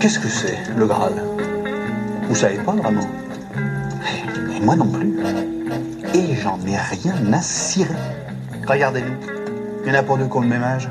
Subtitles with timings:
[0.00, 1.12] Qu'est-ce que c'est, le Graal?
[2.28, 3.00] Vous savez pas vraiment?
[4.56, 5.16] Et moi non plus.
[6.12, 7.94] Et j'en ai rien à cirer.
[8.66, 9.14] Regardez-nous.
[9.84, 10.88] Il y en a pas deux qui ont le même âge.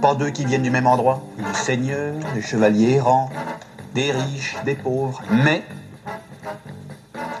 [0.00, 1.22] Pas deux qui viennent du même endroit.
[1.38, 3.30] Des seigneurs, des chevaliers errants,
[3.94, 5.20] des riches, des pauvres.
[5.44, 5.62] Mais,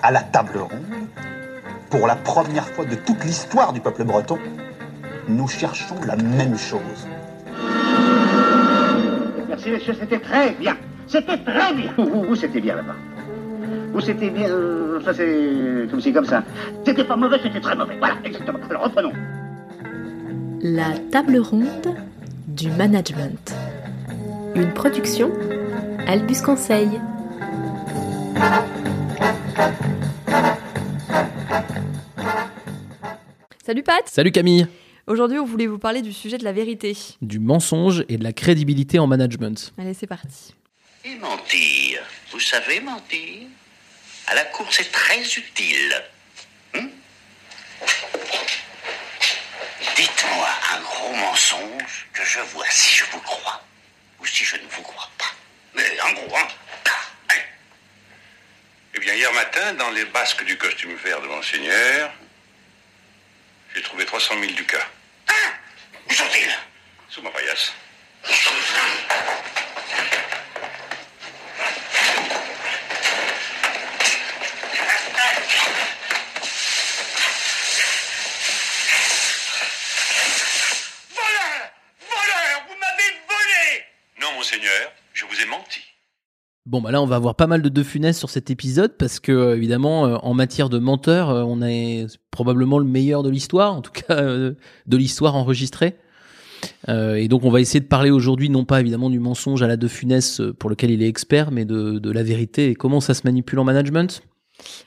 [0.02, 1.08] à la table ronde,
[1.90, 4.38] pour la première fois de toute l'histoire du peuple breton,
[5.28, 7.06] nous cherchons la même chose.
[9.48, 10.76] Merci, monsieur, c'était très bien.
[11.06, 11.92] C'était très bien.
[11.96, 12.96] Vous, vous, c'était bien là-bas?
[13.92, 14.48] Vous, c'était bien.
[14.48, 16.42] euh, Ça, c'est comme ci, comme ça.
[16.84, 17.96] C'était pas mauvais, c'était très mauvais.
[17.98, 18.58] Voilà, exactement.
[18.68, 19.12] Alors, reprenons.
[20.60, 21.94] La table ronde
[22.58, 23.54] du management.
[24.56, 25.32] Une production
[26.08, 26.88] Albus Conseil.
[33.64, 34.66] Salut Pat Salut Camille
[35.06, 36.96] Aujourd'hui, on voulait vous parler du sujet de la vérité.
[37.22, 39.72] Du mensonge et de la crédibilité en management.
[39.78, 40.54] Allez, c'est parti.
[41.04, 42.00] Et mentir.
[42.32, 43.46] Vous savez mentir?
[44.26, 45.94] À la cour, c'est très utile.
[46.74, 46.88] Hein?
[49.96, 53.62] Dites-moi un gros mensonge que je vois si je vous crois
[54.18, 55.32] ou si je ne vous crois pas.
[55.74, 56.48] Mais un gros, hein
[57.28, 57.42] Allez.
[58.94, 62.12] Eh bien, hier matin, dans les basques du costume vert de Monseigneur,
[63.74, 64.88] j'ai trouvé 300 000 ducats.
[65.28, 65.52] Hein
[66.08, 66.58] Où sont-ils
[67.08, 67.72] Sous ma paillasse.
[84.38, 85.80] Monseigneur, je vous ai menti.
[86.64, 89.18] Bon bah là on va avoir pas mal de deux funestes sur cet épisode parce
[89.18, 93.30] que euh, évidemment euh, en matière de menteur euh, on est probablement le meilleur de
[93.30, 94.56] l'histoire en tout cas de
[94.96, 95.96] l'histoire enregistrée
[96.86, 99.76] et donc on va essayer de parler aujourd'hui non pas évidemment du mensonge à la
[99.76, 103.22] de Funès pour lequel il est expert mais de la vérité et comment ça se
[103.24, 104.22] manipule en management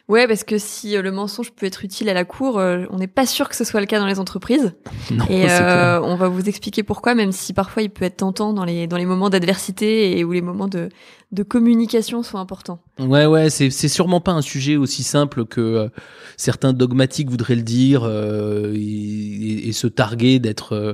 [0.07, 2.97] Ouais, parce que si euh, le mensonge peut être utile à la cour, euh, on
[2.97, 4.73] n'est pas sûr que ce soit le cas dans les entreprises.
[5.11, 8.53] non Et euh, on va vous expliquer pourquoi, même si parfois il peut être tentant
[8.53, 10.89] dans les, dans les moments d'adversité et où les moments de,
[11.31, 12.79] de communication sont importants.
[13.01, 15.89] Ouais, ouais, c'est c'est sûrement pas un sujet aussi simple que euh,
[16.37, 20.93] certains dogmatiques voudraient le dire euh, et, et- se targuer d'être euh,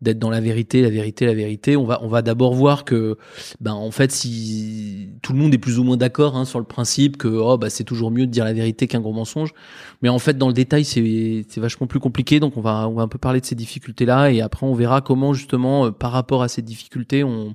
[0.00, 1.76] d'être dans la vérité, la vérité, la vérité.
[1.76, 3.18] On va on va d'abord voir que
[3.60, 6.64] ben en fait si tout le monde est plus ou moins d'accord hein, sur le
[6.64, 9.52] principe que oh bah c'est toujours mieux de dire la vérité qu'un gros mensonge,
[10.00, 12.40] mais en fait dans le détail c'est c'est vachement plus compliqué.
[12.40, 14.74] Donc on va on va un peu parler de ces difficultés là et après on
[14.74, 17.54] verra comment justement euh, par rapport à ces difficultés on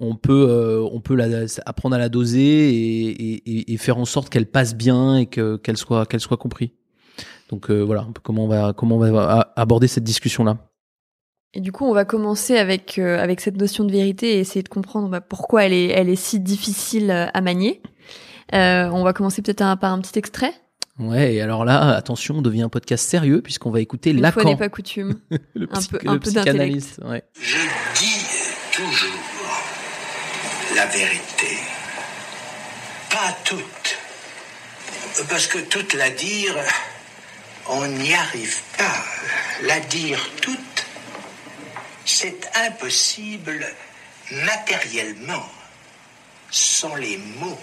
[0.00, 1.26] on peut euh, on peut la,
[1.66, 5.56] apprendre à la doser et, et, et faire en sorte qu'elle passe bien et que
[5.56, 6.72] qu'elle soit qu'elle soit compris.
[7.50, 10.58] Donc euh, voilà un peu comment on va comment on va aborder cette discussion là.
[11.54, 14.62] Et du coup, on va commencer avec, euh, avec cette notion de vérité et essayer
[14.62, 17.80] de comprendre bah, pourquoi elle est, elle est si difficile à manier.
[18.54, 20.52] Euh, on va commencer peut-être un- par un petit extrait.
[20.98, 24.42] Ouais et alors là attention on devient un podcast sérieux puisqu'on va écouter Une fois
[24.42, 25.14] Lacan n'est pas coutume.
[25.54, 27.00] le, un peu- le un peu psychanalyste.
[27.04, 27.22] Ouais.
[27.40, 27.56] Je
[27.98, 28.26] dis
[28.72, 29.17] toujours
[30.78, 31.58] la vérité.
[33.10, 33.98] Pas toute.
[35.28, 36.54] Parce que toute la dire,
[37.66, 39.04] on n'y arrive pas.
[39.62, 40.86] La dire toute,
[42.04, 43.66] c'est impossible
[44.30, 45.50] matériellement,
[46.48, 47.60] sans les mots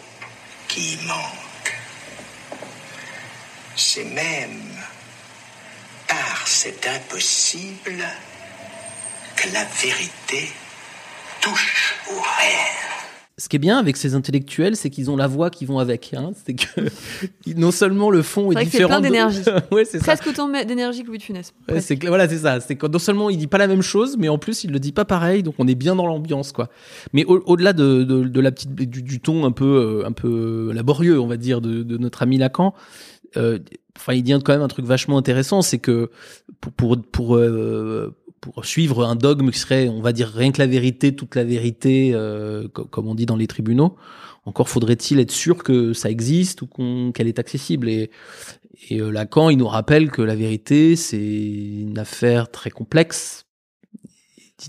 [0.68, 1.80] qui y manquent.
[3.78, 4.78] C'est même
[6.06, 8.06] par cet impossible
[9.38, 10.52] que la vérité
[11.40, 12.96] touche au réel.
[13.38, 16.14] Ce qui est bien avec ces intellectuels, c'est qu'ils ont la voix qui vont avec.
[16.14, 16.32] Hein.
[16.46, 16.90] C'est que
[17.58, 18.88] non seulement le fond est, c'est différent.
[18.88, 19.42] plein d'énergie.
[19.72, 20.06] ouais, c'est ça.
[20.06, 21.54] Presque autant d'énergie que Louis de Funès.
[21.70, 22.62] Ouais, c'est voilà, c'est ça.
[22.62, 24.80] C'est que non seulement il dit pas la même chose, mais en plus il le
[24.80, 26.70] dit pas pareil, donc on est bien dans l'ambiance, quoi.
[27.12, 29.66] Mais au- au-delà de, de, de la petite du, du ton un peu
[30.04, 32.74] euh, un peu laborieux, on va dire, de, de notre ami Lacan,
[33.36, 33.60] euh,
[33.98, 36.10] enfin il dit quand même un truc vachement intéressant, c'est que
[36.62, 38.16] pour pour pour, euh,
[38.54, 41.44] pour suivre un dogme qui serait, on va dire rien que la vérité, toute la
[41.44, 43.96] vérité, euh, co- comme on dit dans les tribunaux.
[44.46, 46.68] Encore faudrait-il être sûr que ça existe ou
[47.12, 47.90] qu'elle est accessible.
[47.90, 48.12] Et,
[48.90, 53.48] et euh, Lacan, il nous rappelle que la vérité, c'est une affaire très complexe,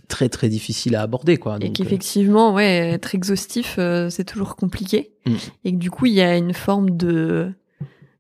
[0.08, 1.56] très très difficile à aborder, quoi.
[1.61, 5.12] Et Donc, qu'effectivement, ouais, être exhaustif, euh, c'est toujours compliqué.
[5.26, 5.34] Mm.
[5.64, 7.52] Et que du coup, il y a une forme de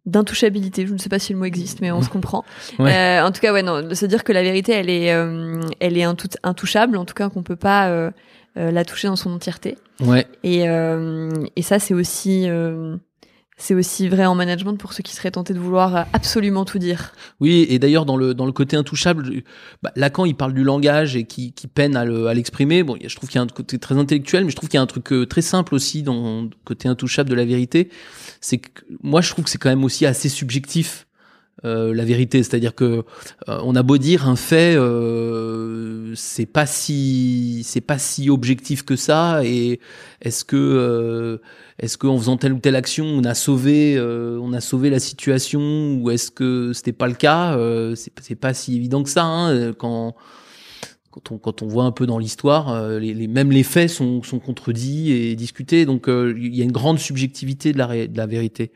[0.06, 0.86] d'intouchabilité.
[0.86, 2.44] Je ne sais pas si le mot existe, mais on se comprend.
[2.78, 2.92] Ouais.
[2.94, 5.60] Euh, en tout cas, ouais, non, de se dire que la vérité, elle est, euh,
[5.80, 6.96] elle est intou- intouchable.
[6.96, 8.10] En tout cas, qu'on peut pas euh,
[8.56, 9.76] euh, la toucher dans son entièreté.
[10.00, 10.26] Ouais.
[10.44, 12.96] Et, euh, et ça, c'est aussi, euh,
[13.56, 17.12] c'est aussi vrai en management pour ceux qui seraient tentés de vouloir absolument tout dire.
[17.40, 19.42] Oui, et d'ailleurs dans le dans le côté intouchable,
[19.82, 22.04] bah, Lacan il parle du langage et qui, qui peine à
[22.34, 22.82] l'exprimer.
[22.82, 24.80] Bon, je trouve qu'il y a un côté très intellectuel, mais je trouve qu'il y
[24.80, 27.88] a un truc euh, très simple aussi dans le côté intouchable de la vérité.
[28.40, 31.05] C'est que moi je trouve que c'est quand même aussi assez subjectif.
[31.64, 32.84] Euh, la vérité, c'est-à-dire que
[33.48, 38.82] euh, on a beau dire un fait, euh, c'est pas si c'est pas si objectif
[38.84, 39.40] que ça.
[39.44, 39.80] Et
[40.20, 41.38] est-ce que euh,
[41.78, 44.98] est-ce qu'en faisant telle ou telle action, on a sauvé, euh, on a sauvé la
[44.98, 47.58] situation, ou est-ce que c'était pas le cas
[47.94, 49.24] C'est pas si évident que ça.
[49.24, 50.14] Hein, quand
[51.10, 54.22] quand on, quand on voit un peu dans l'histoire, les, les, même les faits sont,
[54.22, 55.86] sont contredits et discutés.
[55.86, 58.72] Donc il y a une grande subjectivité de la, de la vérité.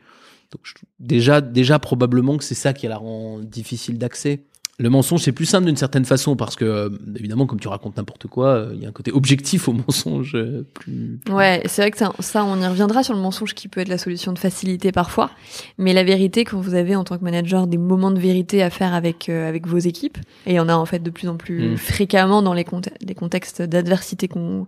[0.51, 0.61] Donc,
[0.99, 4.45] déjà, déjà probablement que c'est ça qui la rend difficile d'accès.
[4.79, 7.97] Le mensonge, c'est plus simple d'une certaine façon parce que, euh, évidemment, comme tu racontes
[7.97, 11.19] n'importe quoi, euh, il y a un côté objectif au mensonge euh, plus.
[11.29, 13.89] Ouais, c'est vrai que ça, ça, on y reviendra sur le mensonge qui peut être
[13.89, 15.29] la solution de facilité parfois.
[15.77, 18.71] Mais la vérité, quand vous avez en tant que manager des moments de vérité à
[18.71, 21.27] faire avec euh, avec vos équipes, et il y en a en fait de plus
[21.27, 21.77] en plus Mm.
[21.77, 24.65] fréquemment dans les, conte- les contextes d'adversité qu'on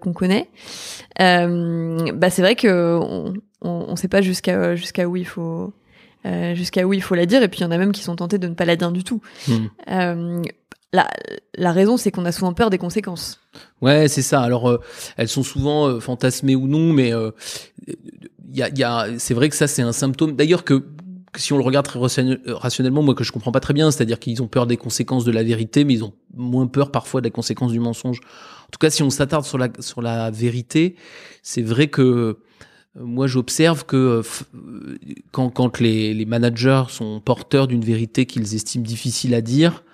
[0.00, 0.48] qu'on connaît,
[1.18, 5.72] bah c'est vrai que on, on, on sait pas jusqu'à jusqu'à où il faut
[6.26, 7.42] euh, jusqu'à où il faut la dire.
[7.42, 8.92] Et puis il y en a même qui sont tentés de ne pas la dire
[8.92, 9.20] du tout.
[9.46, 9.66] Hmm.
[9.90, 10.42] Euh,
[10.92, 11.08] la,
[11.54, 13.40] la raison, c'est qu'on a souvent peur des conséquences.
[13.82, 14.40] Ouais, c'est ça.
[14.40, 14.80] Alors, euh,
[15.16, 17.30] elles sont souvent euh, fantasmées ou non, mais euh,
[18.52, 20.34] y a, il y a, c'est vrai que ça, c'est un symptôme.
[20.34, 20.74] D'ailleurs, que,
[21.30, 23.90] que si on le regarde très rationnel- rationnellement, moi, que je comprends pas très bien,
[23.90, 27.20] c'est-à-dire qu'ils ont peur des conséquences de la vérité, mais ils ont moins peur parfois
[27.20, 28.20] des conséquences du mensonge.
[28.20, 30.96] En tout cas, si on s'attarde sur la, sur la vérité,
[31.42, 32.38] c'est vrai que
[33.00, 34.22] moi, j'observe que euh,
[35.30, 39.84] quand, quand les, les managers sont porteurs d'une vérité qu'ils estiment difficile à dire,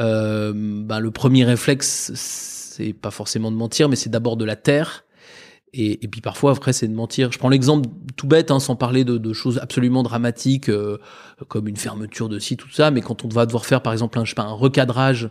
[0.00, 4.56] euh, ben, le premier réflexe, c'est pas forcément de mentir, mais c'est d'abord de la
[4.56, 5.04] taire.
[5.74, 7.30] Et, et puis parfois, après, c'est de mentir.
[7.30, 10.98] Je prends l'exemple tout bête, hein, sans parler de, de choses absolument dramatiques, euh,
[11.48, 14.18] comme une fermeture de site, tout ça, mais quand on va devoir faire, par exemple,
[14.18, 15.30] un, je sais pas, un recadrage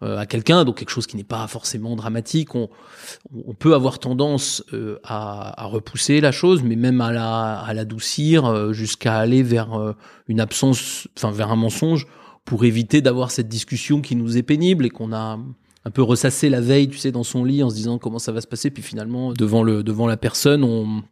[0.00, 2.68] à quelqu'un, donc quelque chose qui n'est pas forcément dramatique, on,
[3.58, 9.16] peut avoir tendance euh, à, repousser la chose, mais même à la l'adoucir euh, jusqu'à
[9.16, 9.92] aller vers euh,
[10.28, 12.06] une absence, enfin vers un mensonge,
[12.44, 15.38] pour éviter d'avoir cette discussion qui nous est pénible et qu'on a
[15.86, 18.32] un peu ressassé la veille, tu sais, dans son lit en se disant comment ça
[18.32, 21.02] va se passer, puis finalement devant le devant la personne, on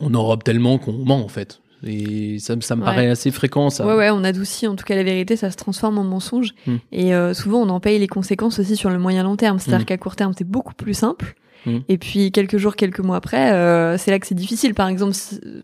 [0.00, 1.60] on enrobe tellement qu'on ment en fait.
[1.86, 2.86] Et ça, me- ça me Ouais.
[2.86, 3.86] paraît assez fréquent ça.
[3.86, 6.50] Ouais, ouais, on adoucit en tout cas la vérité, ça se transforme en mensonge.
[6.66, 6.74] Mm.
[6.92, 9.58] Et euh, souvent, on en paye les conséquences aussi sur le moyen long terme.
[9.58, 9.86] C'est-à-dire Mm.
[9.86, 11.34] qu'à court terme, c'est beaucoup plus simple.
[11.66, 11.78] Mm.
[11.88, 14.74] Et puis, quelques jours, quelques mois après, euh, c'est là que c'est difficile.
[14.74, 15.14] Par exemple,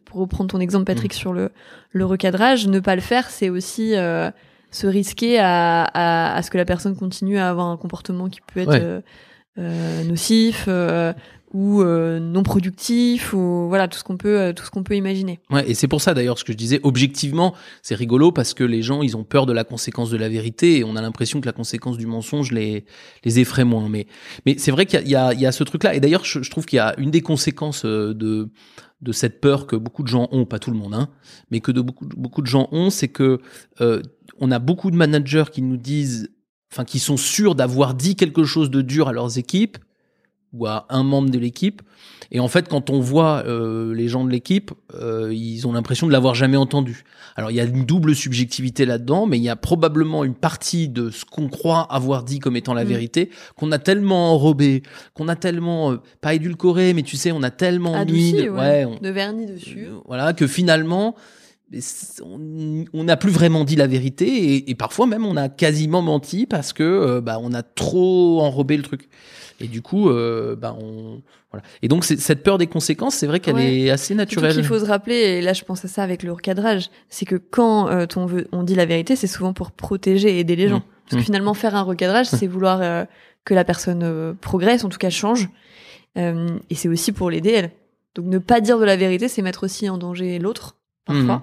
[0.05, 1.51] pour reprendre ton exemple, Patrick, sur le,
[1.91, 4.31] le recadrage, ne pas le faire, c'est aussi euh,
[4.71, 8.41] se risquer à, à, à ce que la personne continue à avoir un comportement qui
[8.53, 8.81] peut être Ouais.
[8.83, 9.01] euh,
[9.59, 11.13] euh, nocif euh,
[11.55, 14.97] ou euh, non productif ou voilà tout ce qu'on peut euh, tout ce qu'on peut
[14.97, 15.41] imaginer.
[15.51, 18.65] Ouais, et c'est pour ça d'ailleurs ce que je disais, objectivement, c'est rigolo parce que
[18.65, 21.41] les gens, ils ont peur de la conséquence de la vérité et on a l'impression
[21.41, 22.85] que la conséquence du mensonge les,
[23.25, 23.89] les effraie moins.
[23.89, 24.07] Mais,
[24.45, 25.95] mais c'est vrai qu'il y y, a, il y a ce truc-là.
[25.95, 28.51] Et d'ailleurs, je, je trouve qu'il y a une des conséquences euh, de,
[29.01, 31.09] de cette peur que beaucoup de gens ont, pas tout le monde, hein,
[31.51, 33.39] mais que de beaucoup, beaucoup de gens ont, c'est que
[33.81, 34.03] euh,
[34.41, 36.31] on a beaucoup de managers qui nous disent,
[36.73, 39.79] enfin, qui sont sûrs d'avoir dit quelque chose de dur à leurs équipes
[40.55, 41.83] ou à un membre de l'équipe.
[42.31, 46.07] Et en fait, quand on voit euh, les gens de l'équipe, euh, ils ont l'impression
[46.07, 47.05] de l'avoir jamais entendu.
[47.37, 50.89] Alors, il y a une double subjectivité là-dedans, mais il y a probablement une partie
[50.89, 52.89] de ce qu'on croit avoir dit comme étant la Mm.
[52.89, 54.83] vérité, qu'on a tellement enrobé,
[55.15, 58.43] qu'on a tellement, euh, pas édulcoré, mais tu sais, on a tellement Adouci, mis...
[58.45, 59.89] de- ouais, on- de vernis dessus.
[60.07, 61.15] voilà, que finalement,
[62.23, 66.47] on n'a plus vraiment dit la vérité et, et parfois même on a quasiment menti
[66.47, 69.09] parce que euh, bah, on a trop enrobé le truc.
[69.61, 71.65] Et du coup, euh, bah, on voilà.
[71.83, 73.83] Et donc cette peur des conséquences, c'est vrai qu'elle Ouais.
[73.83, 74.53] est assez naturelle.
[74.53, 77.37] qu'il faut se rappeler, et là je pense à ça avec le recadrage, c'est que
[77.37, 80.69] quand euh, on, veut, on dit la vérité, c'est souvent pour protéger et aider les
[80.69, 80.79] gens.
[80.79, 80.83] Mmh.
[81.05, 81.25] Parce que Mmh.
[81.27, 83.07] finalement, faire un recadrage, c'est vouloir
[83.45, 85.49] que la personne progresse, en tout cas change.
[86.17, 87.71] Et c'est aussi pour l'aider elle.
[88.15, 91.43] Donc ne pas dire de la vérité, c'est mettre aussi en danger l'autre, parfois.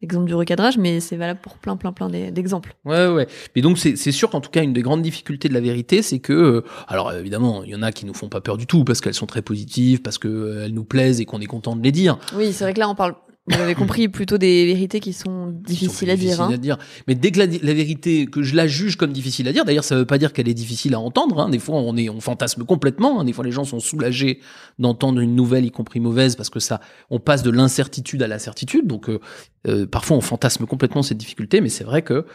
[0.00, 0.04] Mhm.
[0.04, 2.74] Exemple du recadrage, mais c'est valable pour plein, plein, plein d'e- d'exemples.
[2.84, 3.26] Ouais, ouais.
[3.54, 6.18] Mais donc, c'est sûr qu'en tout cas, une des grandes difficultés de la vérité, c'est
[6.18, 8.84] que, euh, alors évidemment, il y en a qui nous font pas peur du tout
[8.84, 11.76] parce qu'elles sont très positives, parce que euh, elles nous plaisent et qu'on est content
[11.76, 12.18] de les dire.
[12.34, 13.14] Oui, c'est vrai que là, on parle,
[13.48, 16.40] vous avez compris, plutôt des vérités qui sont qui sont difficiles à dire.
[16.40, 16.78] hein.
[17.06, 19.84] Mais dès que la, la vérité, que je la juge comme difficile à dire, d'ailleurs,
[19.84, 21.38] ça veut pas dire qu'elle est difficile à entendre.
[21.40, 21.48] Hein.
[21.48, 23.20] Des fois, on est, on fantasme complètement.
[23.20, 23.24] hein.
[23.24, 24.40] Des fois, les gens sont soulagés
[24.80, 28.40] d'entendre une nouvelle, y compris mauvaise, parce que ça, on passe de l'incertitude à la
[28.40, 28.88] certitude.
[28.88, 29.20] Donc, euh,
[29.66, 32.26] euh, parfois on fantasme complètement cette difficulté, mais c'est vrai que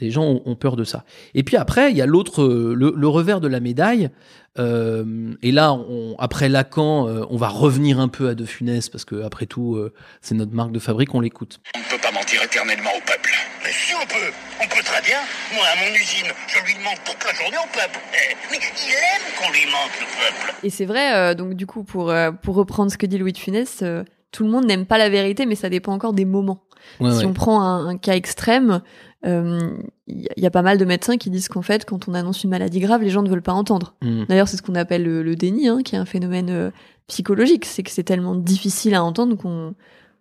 [0.00, 1.04] les gens ont, ont peur de ça.
[1.34, 4.10] Et puis après, il y a l'autre, euh, le, le revers de la médaille.
[4.58, 8.90] Euh, et là, on, après Lacan, euh, on va revenir un peu à De Funès
[8.90, 11.60] parce que après tout, euh, c'est notre marque de fabrique, on l'écoute.
[11.74, 13.30] On ne peut pas mentir éternellement au peuple.
[13.64, 15.18] Mais si on peut, on peut très bien.
[15.54, 17.98] Moi, à mon usine, je lui mente toute la journée au peuple.
[18.12, 20.54] Eh, Mais il aime qu'on lui mente, le peuple.
[20.62, 23.32] Et c'est vrai, euh, donc du coup, pour, euh, pour reprendre ce que dit Louis
[23.32, 26.26] de Funès, euh, tout le monde n'aime pas la vérité, mais ça dépend encore des
[26.26, 26.62] moments.
[27.00, 27.24] Ouais, si ouais.
[27.26, 28.80] on prend un, un cas extrême,
[29.24, 29.60] euh,
[30.08, 32.08] il y, a- il y a pas mal de médecins qui disent qu'en fait, quand
[32.08, 33.94] on annonce une maladie grave, les gens ne veulent pas entendre.
[34.02, 34.24] Mm.
[34.28, 36.70] D'ailleurs, c'est ce qu'on appelle le, le déni, hein, qui est un phénomène euh,
[37.06, 37.64] psychologique.
[37.64, 39.74] C'est que c'est tellement difficile à entendre qu'on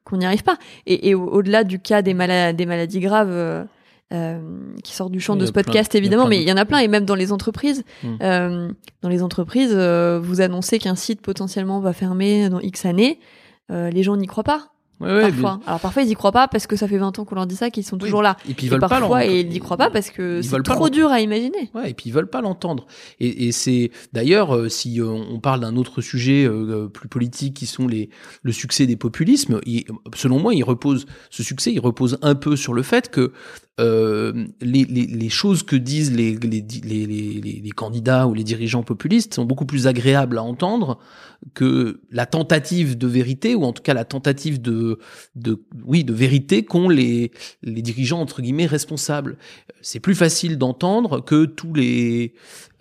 [0.04, 0.58] qu'on n'y arrive pas.
[0.88, 3.64] Et, et au- au-delà du cas des, mala- des maladies graves euh,
[4.14, 4.40] euh,
[4.84, 6.88] qui sortent du champ de ce podcast, évidemment, mais il y en a plein, et
[6.88, 7.84] même dans les entreprises.
[8.04, 8.08] Mm.
[8.24, 8.72] Euh,
[9.04, 13.20] dans les entreprises, euh, vous annoncez qu'un site potentiellement va fermer dans X années.
[13.72, 14.71] euh, les gens n'y croient pas
[15.02, 15.60] Ouais, ouais, parfois.
[15.66, 17.56] Alors parfois ils y croient pas parce que ça fait 20 ans qu'on leur dit
[17.56, 18.02] ça qu'ils sont Oui.
[18.04, 18.38] toujours là.
[18.48, 20.62] Et puis ils Et veulent pas parfois l'en- ils n'y croient pas parce que c'est
[20.64, 21.70] pas trop dur à imaginer.
[21.74, 22.86] Ouais, et puis ils veulent pas l'entendre.
[23.20, 27.56] Et, et c'est d'ailleurs, euh, si euh, on parle d'un autre sujet euh, plus politique,
[27.56, 28.10] qui sont les
[28.44, 32.56] le succès des populismes, il- selon moi, il repose ce succès, il repose un peu
[32.56, 33.32] sur le fait que
[33.80, 36.38] euh, les, les, les choses que disent les
[37.76, 41.00] candidats ou les dirigeants populistes sont beaucoup plus agréables à entendre
[41.54, 45.00] que la tentative de vérité ou en tout cas la tentative de
[45.36, 47.32] de oui de vérité qu'ont les
[47.64, 49.38] dirigeants entre guillemets responsables.
[49.82, 52.34] C'est plus facile d'entendre que tous les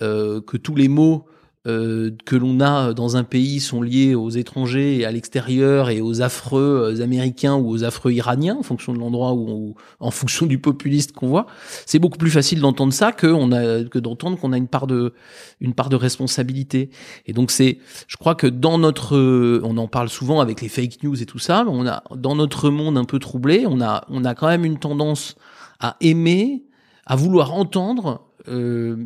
[0.02, 1.26] euh, que tous les mots
[1.67, 6.00] euh, que l'on a dans un pays sont liés aux étrangers et à l'extérieur et
[6.00, 10.47] aux affreux euh, américains ou aux affreux iraniens en fonction de l'endroit ou en fonction
[10.47, 11.47] du populiste qu'on voit.
[11.85, 14.87] C'est beaucoup plus facile d'entendre ça que on a que d'entendre qu'on a une part
[14.87, 15.12] de
[15.61, 16.88] une part de responsabilité.
[17.26, 21.02] Et donc c'est je crois que dans notre on en parle souvent avec les fake
[21.02, 24.25] news et tout ça on a dans notre monde un peu troublé on a on
[24.25, 25.35] a quand même une tendance
[25.79, 26.64] à aimer
[27.05, 28.97] à vouloir entendre euh,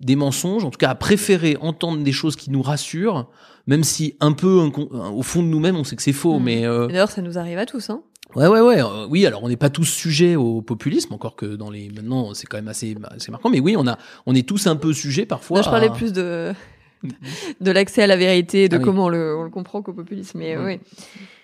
[0.00, 3.28] des mensonges, en tout cas à préférer entendre des choses qui nous rassurent,
[3.66, 6.42] même si un peu incon- au fond de nous-mêmes on sait que c'est faux, Mm.
[6.44, 7.90] mais euh, D'ailleurs ça nous arrive à tous.
[7.90, 8.02] Hein.
[8.34, 11.46] ouais ouais ouais, euh, oui alors on n'est pas tous sujets au populisme, encore que
[11.46, 14.46] dans les maintenant c'est quand même assez assez marquant, mais oui on a on est
[14.46, 15.58] tous un peu sujets parfois.
[15.58, 16.52] Là, je parlais à- plus de
[17.60, 18.84] de l'accès à la vérité, de Ah oui.
[18.84, 20.38] comment on le, on le comprend qu'au populisme.
[20.38, 20.80] Mais oui.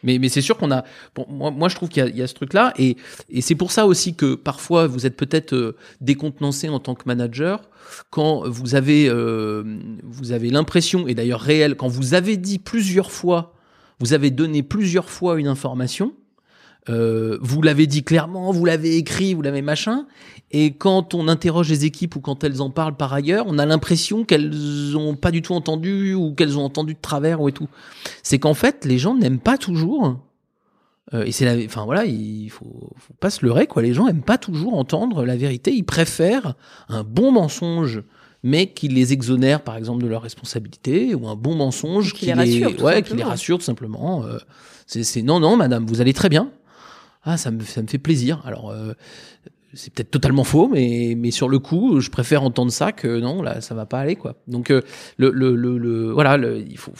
[0.02, 0.84] Mais, mais c'est sûr qu'on a.
[1.14, 2.96] Bon, moi, moi, je trouve qu'il y y a ce truc-là, et,
[3.30, 7.04] et c'est pour ça aussi que parfois vous êtes peut-être euh, décontenancé en tant que
[7.06, 7.68] manager
[8.10, 9.62] quand vous avez euh,
[10.02, 13.54] vous avez l'impression, et d'ailleurs réel, quand vous avez dit plusieurs fois,
[14.00, 16.14] vous avez donné plusieurs fois une information.
[16.88, 20.06] Euh, vous l'avez dit clairement, vous l'avez écrit, vous l'avez machin,
[20.50, 23.66] et quand on interroge les équipes ou quand elles en parlent par ailleurs, on a
[23.66, 27.52] l'impression qu'elles ont pas du tout entendu ou qu'elles ont entendu de travers ou et
[27.52, 27.68] tout.
[28.22, 30.18] C'est qu'en fait les gens n'aiment pas toujours
[31.14, 33.80] euh, et c'est la enfin voilà il faut, faut pas se leurrer quoi.
[33.82, 35.72] Les gens aiment pas toujours entendre la vérité.
[35.72, 36.54] Ils préfèrent
[36.88, 38.02] un bon mensonge
[38.42, 42.32] mais qui les exonère par exemple de leur responsabilité ou un bon mensonge Qui les
[42.32, 44.24] rassure, tout ouais qui les rassure tout simplement.
[44.24, 44.38] Euh,
[44.86, 46.50] c'est c'est non non madame vous allez très bien
[47.24, 48.92] ah ça me ça me fait plaisir alors euh,
[49.74, 53.40] c'est peut-être totalement faux, mais, mais sur le coup, je préfère entendre ça que non,
[53.40, 54.34] là, ça va pas aller, quoi.
[54.46, 54.82] Donc, euh,
[55.16, 56.92] le, le, le, le- voilà, le, il faut.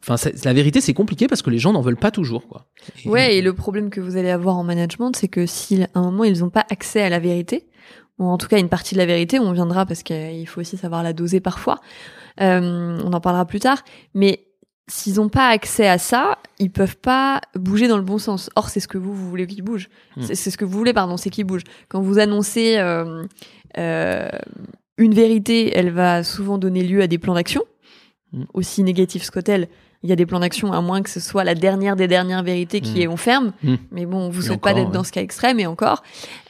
[0.00, 2.66] Enfin, la vérité, c'est compliqué parce que les gens n'en veulent pas toujours, quoi.
[3.04, 5.88] Et- Ouais, et le problème que vous allez avoir en management, c'est que si à
[5.94, 7.66] un moment ils n'ont pas accès à la vérité,
[8.18, 10.76] ou en tout cas une partie de la vérité, on viendra parce qu'il faut aussi
[10.76, 11.80] savoir la doser parfois,
[12.40, 13.82] euh, on en parlera plus tard,
[14.14, 14.47] mais
[14.88, 18.50] s'ils n'ont pas accès à ça, ils peuvent pas bouger dans le bon sens.
[18.56, 19.88] Or, c'est ce que vous, vous voulez qu'ils bougent.
[20.16, 20.22] Hmm.
[20.22, 21.64] C'est ce que vous voulez, pardon, c'est qu'ils bougent.
[21.88, 23.24] Quand vous annoncez euh,
[23.78, 24.28] euh,
[24.96, 27.62] une vérité, elle va souvent donner lieu à des plans d'action,
[28.32, 28.44] Hmm.
[28.52, 29.68] aussi négatifs soit-elle.
[30.02, 32.42] Il y a des plans d'action, à moins que ce soit la dernière des dernières
[32.42, 33.02] vérités qui Hmm.
[33.02, 33.52] est on ferme.
[33.90, 34.92] Mais bon, vous Et souhaitez pas d'être ouais.
[34.92, 36.02] dans ce cas extrême, et encore.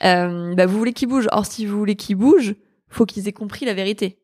[0.04, 1.28] Euh, bah, vous voulez qu'ils bougent.
[1.30, 2.57] Or, si vous voulez qu'ils bougent,
[2.88, 4.18] faut qu'ils aient compris la vérité.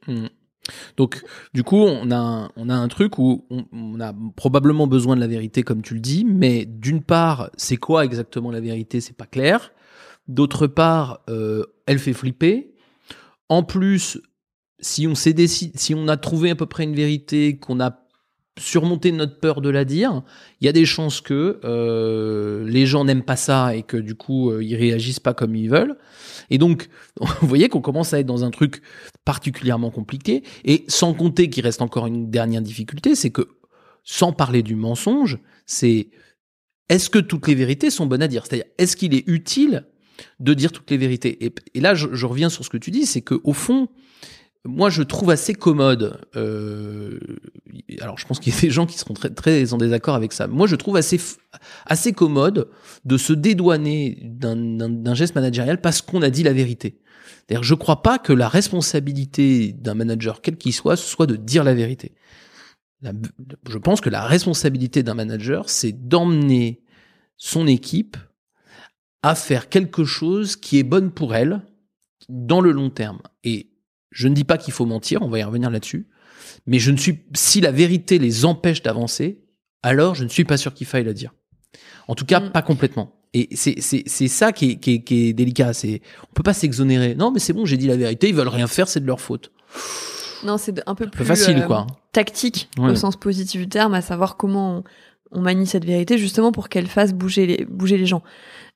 [0.96, 5.16] Donc, du coup, on a, un- on a un truc où on, a probablement besoin
[5.16, 9.00] de la vérité, comme tu le dis, mais d'une part, c'est quoi exactement la vérité?
[9.00, 9.72] C'est pas clair.
[10.28, 12.72] D'autre part, euh, elle fait flipper.
[13.48, 14.20] En plus,
[14.80, 18.04] si on si on a trouvé à peu près une vérité, qu'on a
[18.58, 20.22] surmonté notre peur de la dire,
[20.60, 24.14] il y a des chances que euh, les gens n'aiment pas ça et que du
[24.14, 25.96] coup euh, ils réagissent pas comme ils veulent.
[26.50, 26.88] Et donc,
[27.20, 28.82] vous voyez qu'on commence à être dans un truc
[29.24, 30.42] particulièrement compliqué.
[30.64, 33.48] Et sans compter qu'il reste encore une dernière difficulté, c'est que
[34.02, 36.10] sans parler du mensonge, c'est
[36.88, 38.44] est-ce que toutes les vérités sont bonnes à dire?
[38.46, 39.86] C'est-à-dire, est-ce qu'il est utile
[40.40, 41.52] de dire toutes les vérités?
[41.74, 43.88] Et, là, je reviens sur ce que tu dis, c'est que au fond,
[44.66, 46.20] moi, je trouve assez commode.
[46.36, 47.18] euh,
[48.00, 50.32] alors, je pense qu'il y a des gens qui seront très, très en désaccord avec
[50.32, 50.46] ça.
[50.46, 51.20] Moi, je trouve assez,
[51.86, 52.70] assez commode
[53.04, 56.98] de se dédouaner d'un- geste managérial parce qu'on a dit la vérité.
[57.48, 61.62] D'ailleurs, je crois pas que la responsabilité d'un manager, quel qu'il soit, soit de dire
[61.62, 62.14] la vérité.
[63.68, 66.82] Je pense que la responsabilité d'un manager, c'est d'emmener
[67.36, 68.16] son équipe
[69.22, 71.60] à faire quelque chose qui est bonne pour elle
[72.30, 73.20] dans le long terme.
[73.42, 73.73] Et
[74.14, 76.06] je ne dis pas qu'il faut mentir, on va y revenir là-dessus,
[76.66, 79.40] mais je ne suis si la vérité les empêche d'avancer,
[79.82, 81.34] alors je ne suis pas sûr qu'il faille la dire.
[82.08, 82.50] En tout cas, Mm.
[82.52, 83.12] pas complètement.
[83.34, 85.72] Et c'est c'est c'est ça qui est, qui est, qui est délicat.
[85.72, 87.14] C'est on peut pas s'exonérer.
[87.16, 88.28] Non, mais c'est bon, j'ai dit la vérité.
[88.28, 89.50] Ils veulent rien faire, c'est de leur faute.
[90.44, 91.86] Non, c'est un peu plus facile, euh, quoi.
[92.12, 92.90] tactique Ouais.
[92.90, 94.84] au sens positif du terme, à savoir comment
[95.32, 98.22] on, on manie cette vérité justement pour qu'elle fasse bouger les, bouger les gens.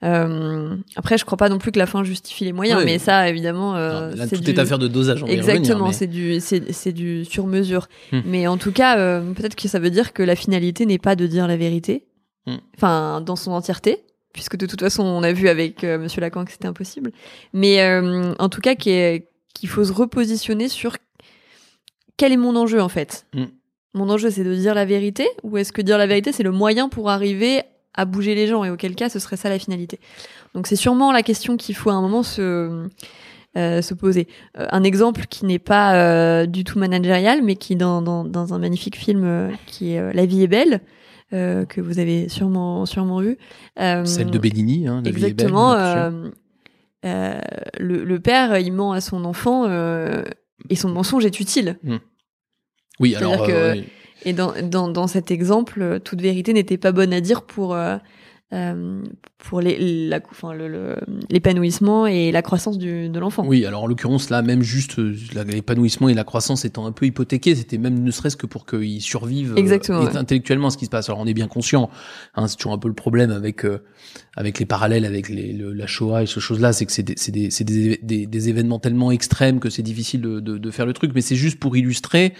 [0.04, 3.28] Euh, après, je crois pas non plus que la fin justifie les moyens, mais ça,
[3.28, 4.50] évidemment, euh, c'est tout du...
[4.50, 5.24] est affaire de dosage.
[5.24, 7.88] On Exactement, mais- c'est du c'est du sur mesure.
[8.12, 8.20] Hmm.
[8.24, 11.16] Mais en tout cas, euh, peut-être que ça veut dire que la finalité n'est pas
[11.16, 12.04] de dire la vérité,
[12.46, 12.58] Hmm.
[12.76, 16.44] enfin dans son entièreté, puisque de toute façon on a vu avec euh, Monsieur Lacan
[16.44, 17.10] que c'était impossible.
[17.52, 17.84] Mais
[18.38, 19.22] en tout cas, qu'il
[19.66, 20.96] faut se repositionner sur
[22.16, 23.26] quel est mon enjeu en fait.
[23.34, 23.46] Hmm.
[23.94, 26.52] Mon enjeu c'est de dire la vérité, ou est-ce que dire la vérité c'est le
[26.52, 27.62] moyen pour arriver
[27.98, 29.98] à bouger les gens et auquel cas ce serait ça la finalité.
[30.54, 32.88] Donc c'est sûrement la question qu'il faut à un moment se
[33.56, 34.28] euh, se poser.
[34.58, 38.54] Euh, un exemple qui n'est pas euh, du tout managérial, mais qui dans, dans, dans
[38.54, 40.80] un magnifique film qui est La vie est belle,
[41.30, 43.36] que vous avez sûrement sûrement vu.
[43.76, 44.86] Celle de Bellini.
[44.86, 45.74] Hein, La vie est belle, Exactement.
[47.04, 49.66] le, le père, il ment à son enfant
[50.70, 51.78] et son mensonge est utile.
[53.00, 53.46] oui, c'est-à-dire alors.
[53.46, 53.84] que- ouais.
[54.24, 57.74] Et dans, dans, dans cet exemple, euh, toute vérité n'était pas bonne à dire pour,
[57.74, 57.96] euh,
[58.54, 59.02] euh,
[59.36, 60.96] pour les- la- enfin, le- le-
[61.30, 63.44] l'épanouissement et la croissance du, de l'enfant.
[63.46, 65.14] Oui, alors en l'occurrence, là, même juste euh,
[65.52, 69.02] l'épanouissement et la croissance étant un peu hypothéqués, c'était même ne serait-ce que pour qu'ils
[69.02, 70.16] survivent Exactement, ouais.
[70.16, 71.08] intellectuellement à ce qui se passe.
[71.10, 71.90] Alors on est bien conscient,
[72.34, 73.84] hein, c'est toujours un peu le problème avec euh,
[74.34, 77.14] avec les parallèles avec les, le- la Shoah et ces choses-là, c'est que c'est des,
[77.16, 80.70] c'est des, c'est des, des- des événements tellement extrêmes que c'est difficile de, de, de
[80.70, 82.32] faire le truc, mais c'est juste pour illustrer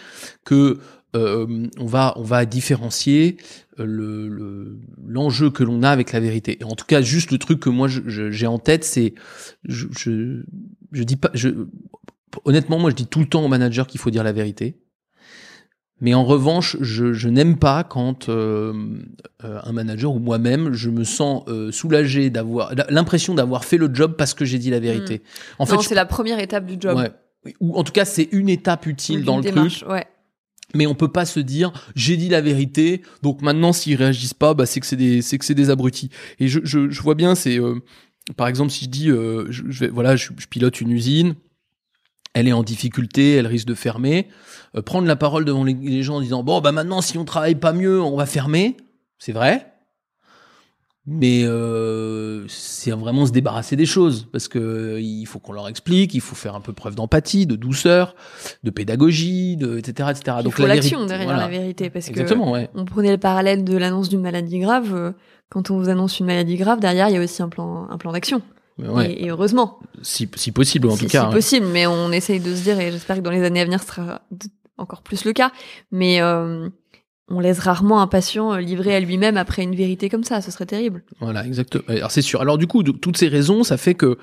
[0.44, 0.78] que
[1.16, 3.36] euh, on va on va différencier
[3.78, 6.58] euh, le le- l'enjeu que l'on a avec la vérité.
[6.60, 9.14] Et en tout cas, juste le truc que moi je- je- j'ai en tête, c'est
[9.64, 10.42] je, je
[10.92, 11.48] je dis pas je
[12.44, 14.78] honnêtement moi je dis tout le temps aux managers qu'il faut dire la vérité.
[16.00, 18.72] Mais en revanche, je, je n'aime pas quand euh,
[19.42, 23.92] euh, un manager ou moi-même, je me sens euh, soulagé d'avoir l'impression d'avoir fait le
[23.92, 25.22] job parce que j'ai dit la vérité.
[25.58, 26.96] En non, je- c'est la première étape du job.
[26.96, 27.10] ouais.
[27.60, 29.90] Ou en tout cas, c'est une étape utile Une dans le démarche, truc.
[29.90, 30.06] Ouais.
[30.74, 34.54] Mais on peut pas se dire j'ai dit la vérité, donc maintenant s'ils réagissent pas,
[34.54, 36.10] bah c'est que c'est des c'est que c'est des abrutis.
[36.40, 37.80] Et je, je, vois bien, c'est euh,
[38.36, 41.36] par exemple si je dis euh, je, voilà je, je pilote une usine,
[42.34, 44.28] elle est en difficulté, elle risque de fermer,
[44.76, 47.24] euh, prendre la parole devant les, les gens en disant bon bah maintenant si on
[47.24, 48.76] travaille pas mieux on va fermer,
[49.18, 49.72] c'est vrai.
[51.10, 56.12] Mais euh, c'est vraiment se débarrasser des choses parce que il faut qu'on leur explique,
[56.14, 58.14] il faut faire un peu preuve d'empathie, de douceur,
[58.62, 60.36] de pédagogie, de etc etc.
[60.40, 61.42] Il Donc faut la l'action vérité- derrière voilà.
[61.44, 62.68] la vérité parce que Exactement, ouais.
[62.74, 64.94] on prenait le parallèle de l'annonce d'une maladie grave.
[64.94, 65.12] euh,
[65.48, 67.96] Quand on vous annonce une maladie grave, derrière il y a aussi un plan, un
[67.96, 68.42] plan d'action.
[68.78, 71.22] Ouais, Et, et heureusement, si, si possible en si, tout cas.
[71.22, 71.32] si ouais.
[71.34, 71.66] possible.
[71.72, 73.88] Mais on essaye de se dire, et j'espère que dans les années à venir, ce
[73.88, 74.20] sera
[74.76, 75.50] encore plus le cas.
[75.90, 76.68] Mais euh,
[77.30, 80.40] on laisse rarement un patient euh, livré à lui-même après une vérité comme ça.
[80.40, 81.02] Ce serait terrible.
[81.20, 81.84] Voilà, exactement.
[81.88, 82.40] Alors c'est sûr.
[82.40, 84.18] Alors du coup, toutes ces raisons, ça fait que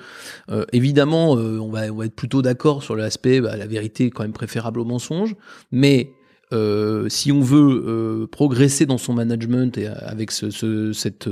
[0.50, 4.06] euh, évidemment, euh, on va on va être plutôt d'accord sur l'aspect, bah, la vérité
[4.06, 5.36] est quand même préférable au mensonge,
[5.72, 6.10] mais
[6.52, 11.28] euh, si on veut euh, progresser dans son management et euh, avec ce, ce- cette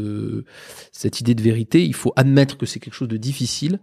[0.93, 3.79] cette idée de vérité, il faut admettre que c'est quelque chose de difficile.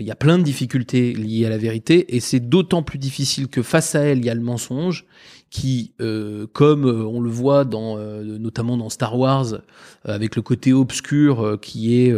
[0.00, 3.46] Il y a plein de difficultés liées à la vérité et c'est d'autant plus difficile
[3.46, 5.06] que face à elle, il y a le mensonge
[5.54, 9.60] qui, euh, comme euh, on le voit dans, euh, notamment dans Star Wars,
[10.04, 12.14] avec le côté obscur qui est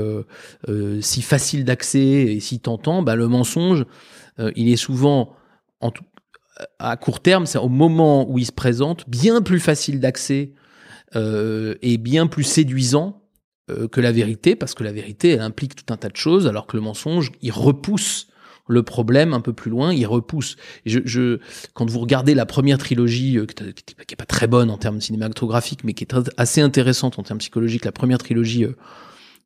[1.01, 3.85] si facile d'accès et si tentant, bah, le mensonge,
[4.57, 5.37] il est souvent,
[6.79, 10.53] à court terme, c'est au moment où il se présente, bien plus facile d'accès
[11.15, 13.23] et bien plus séduisant
[13.91, 16.67] que la vérité, parce que la vérité, elle implique tout un tas de choses, alors
[16.67, 18.29] que le mensonge, il repousse
[18.69, 20.57] le problème un peu plus loin, il repousse.
[20.85, 21.39] Je, je,
[21.75, 24.77] quand vous regardez la première trilogie, euh, qui est- qui est pas très bonne en
[24.79, 28.77] termes cinématographiques, mais qui est assez intéressante en termes psychologiques, la première trilogie euh,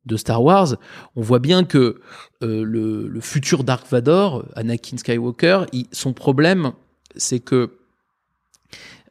[0.07, 0.75] de Star Wars,
[1.15, 1.99] on voit bien que
[2.41, 6.71] euh, le, le futur Dark Vador, Anakin Skywalker, il- son problème,
[7.15, 7.77] c'est que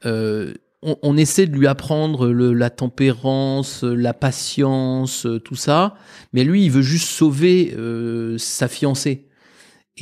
[0.07, 5.95] euh, on, on essaie de lui apprendre le, la tempérance, la patience, euh, tout ça,
[6.33, 9.27] mais lui, il veut juste sauver euh, sa fiancée.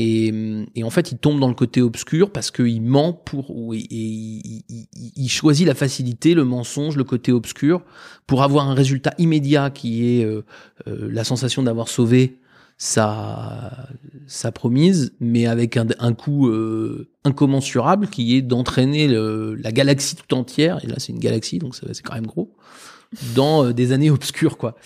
[0.00, 0.32] Et,
[0.76, 3.78] et en fait, il tombe dans le côté obscur parce qu'il ment pour ou- et,
[3.90, 7.82] il, il- il- il choisit la facilité, le mensonge, le côté obscur
[8.28, 10.44] pour avoir un résultat immédiat qui est euh,
[10.86, 12.38] euh, la sensation d'avoir sauvé
[12.80, 13.88] sa
[14.28, 20.34] sa promise, mais avec un, un coût euh, incommensurable qui est d'entraîner la galaxie tout
[20.34, 20.82] entière.
[20.84, 22.54] Et là, c'est une galaxie, donc c'est quand même gros
[23.34, 24.76] dans euh, des années obscures, quoi.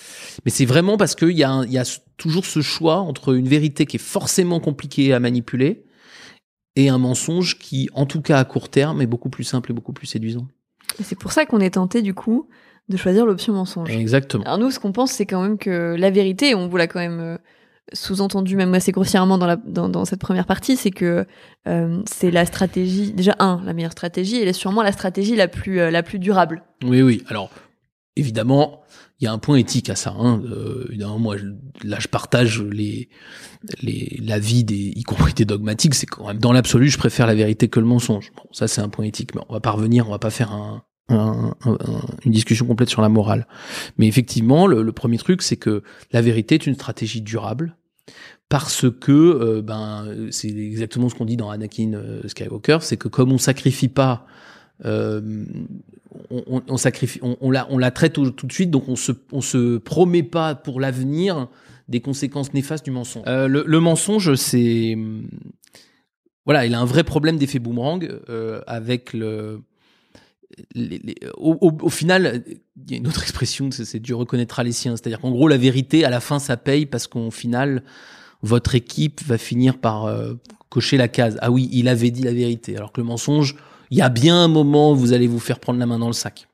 [0.44, 1.85] Mais c'est vraiment parce qu'il y a, un- y a
[2.16, 5.85] toujours ce choix entre une vérité qui est forcément compliquée à manipuler
[6.76, 9.74] et un mensonge qui, en tout cas à court terme, est beaucoup plus simple et
[9.74, 10.46] beaucoup plus séduisant.
[11.00, 12.48] Et c'est pour ça qu'on est tenté, du coup,
[12.88, 13.90] de choisir l'option mensonge.
[13.90, 14.44] Exactement.
[14.44, 17.00] Alors nous, ce qu'on pense, c'est quand même que la vérité, on vous l'a quand
[17.00, 17.38] même euh,
[17.92, 21.27] sous-entendu, même assez grossièrement dans, la, dans, cette première partie, c'est que
[21.66, 25.81] euh, c'est la stratégie, déjà, un, la meilleure stratégie, et sûrement la stratégie la plus,
[25.81, 26.62] euh, la plus durable.
[26.85, 27.23] Oui, oui.
[27.29, 27.51] Alors,
[28.16, 28.83] évidemment,
[29.21, 30.14] il y a un point éthique à ça.
[30.18, 30.42] Hein.
[30.45, 31.47] Euh, évidemment, moi, je-
[31.87, 33.09] là, je partage les,
[33.83, 35.95] les, l'avis des, y compris des dogmatiques.
[35.95, 38.33] C'est quand même, dans l'absolu, je préfère la vérité que le mensonge.
[38.37, 39.35] Bon, ça, c'est un point éthique.
[39.35, 42.66] Mais on va pas revenir, on va pas faire un, un- un- un- une discussion
[42.66, 43.46] complète sur la morale.
[43.98, 47.77] Mais effectivement, le, premier truc, c'est que la vérité est une stratégie durable.
[48.48, 53.09] Parce que euh, ben c'est exactement ce qu'on dit dans Anakin euh, Skywalker, c'est que
[53.09, 54.27] comme on sacrifie pas
[54.85, 55.46] euh,
[56.29, 59.79] on, sacrifie, on, la, on la traite tout de suite, donc on se, on se
[59.79, 61.48] promet pas pour l'avenir
[61.88, 63.25] des conséquences néfastes du mensonge.
[63.27, 64.98] Le, mensonge, c'est
[66.44, 68.07] voilà, il a un vrai problème d'effet boomerang
[68.66, 69.62] avec le.
[71.37, 72.43] Au, au- au final,
[72.87, 74.97] il y a une autre expression, c'est c'est Dieu reconnaîtra les siens.
[74.97, 77.83] C'est-à-dire qu'en gros, la vérité, à la fin, ça paye parce qu'au final,
[78.43, 80.35] votre équipe va finir par euh,
[80.69, 81.38] cocher la case.
[81.41, 82.77] Ah oui, il avait dit la vérité.
[82.77, 83.57] Alors que le mensonge,
[83.91, 86.07] il y a bien un moment où vous allez vous faire prendre la main dans
[86.09, 86.49] le sac.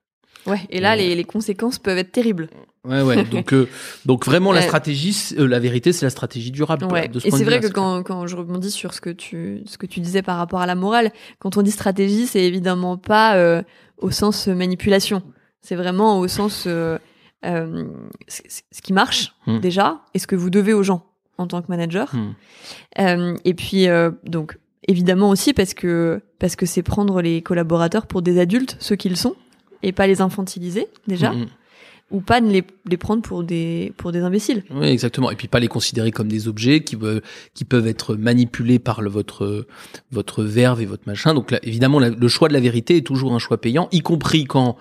[0.47, 2.49] Ouais, et là, les, les conséquences peuvent être terribles.
[2.85, 3.25] Ouais, ouais.
[3.31, 3.69] donc, euh,
[4.07, 4.67] donc vraiment, la Ouais.
[4.67, 6.87] stratégie, euh, la vérité, c'est la stratégie durable.
[6.87, 7.09] Ouais.
[7.09, 9.77] de ce Et c'est vrai que quand, quand je rebondis sur ce que tu ce
[9.77, 13.37] que tu disais par rapport à la morale, quand on dit stratégie, c'est évidemment pas
[13.37, 13.63] euh,
[13.99, 15.23] au sens euh, manipulation.
[15.61, 16.99] C'est vraiment au sens euh,
[17.45, 17.85] euh,
[18.29, 19.59] ce qui marche Hmm.
[19.61, 21.05] déjà et ce que vous devez aux gens
[21.37, 22.15] en tant que manager.
[22.15, 22.33] Hmm.
[23.01, 28.07] Euh, et puis euh, donc évidemment aussi parce que parce que c'est prendre les collaborateurs
[28.07, 29.35] pour des adultes, ceux qu'ils sont,
[29.83, 31.47] et pas les infantiliser déjà, Mhm.
[32.11, 34.65] ou pas ne les, les prendre pour des pour des imbéciles.
[34.71, 35.31] Oui, exactement.
[35.31, 37.21] Et puis pas les considérer comme des objets qui, peuvent-
[37.53, 39.67] qui peuvent être manipulés par le, votre,
[40.11, 41.35] votre verve et votre machin.
[41.35, 44.01] Donc là, évidemment, la- le choix de la vérité est toujours un choix payant, y
[44.01, 44.77] compris quand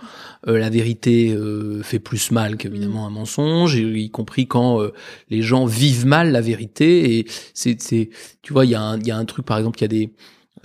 [0.48, 4.94] euh, la vérité euh, fait plus mal qu'évidemment un mensonge, et y compris quand euh,
[5.30, 7.18] les gens vivent mal la vérité.
[7.20, 8.10] Et c'est, c'est,
[8.42, 9.86] tu vois, il y, a un- il y a un truc, par exemple, il y
[9.86, 10.14] a des,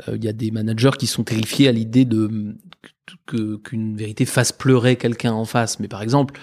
[0.09, 2.55] euh, il y a des managers qui sont terrifiés à l'idée de
[3.27, 5.81] que- qu'une vérité fasse pleurer quelqu'un en face.
[5.81, 6.39] Mais par exemple,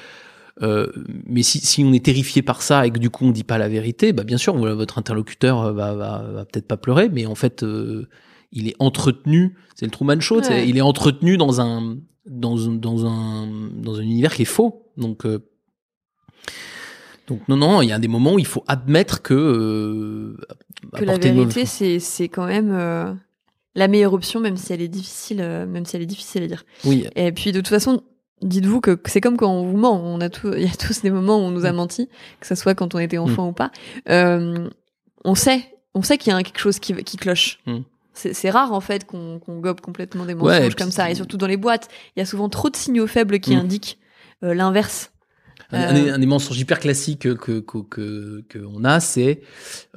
[0.62, 0.88] euh,
[1.26, 3.58] mais si, si on est terrifié par ça et que du coup on dit pas
[3.58, 7.10] la vérité, bah bien sûr, voilà, votre interlocuteur euh, va, va, va peut-être pas pleurer,
[7.10, 8.08] mais en fait, euh,
[8.52, 9.56] il est entretenu.
[9.76, 10.42] C'est le Truman Show.
[10.42, 10.68] Ouais.
[10.68, 14.92] Il est entretenu dans un dans un dans un dans un univers qui est faux.
[14.98, 15.40] Donc euh,
[17.28, 20.38] donc non non, il y a des moments où il faut admettre que euh,
[20.98, 23.14] que la vérité c'est c'est quand même euh,
[23.76, 26.48] la meilleure option même si elle est difficile euh, même si elle est difficile à
[26.48, 26.66] dire.
[26.86, 28.02] Oui, et puis de toute façon
[28.42, 30.02] dites-vous que c'est comme quand on vous ment.
[30.04, 32.08] On a tout il y a tous des moments où on nous a menti
[32.40, 33.50] que ce soit quand on était enfant Mm.
[33.50, 33.72] ou pas.
[34.10, 34.70] Euh,
[35.26, 37.60] on sait on sait qu'il y a quelque chose qui qui cloche.
[37.66, 37.80] Mm.
[38.14, 41.10] c'est rare en fait qu'on gobe complètement des mensonges comme ça.
[41.12, 43.60] Et surtout dans les boîtes il y a souvent trop de signaux faibles qui Mm.
[43.60, 43.98] indiquent
[44.44, 45.12] euh, l'inverse
[45.72, 49.00] Un, un Euh, des- un des mensonges hyper classiques que que que, que on a,
[49.00, 49.42] c'est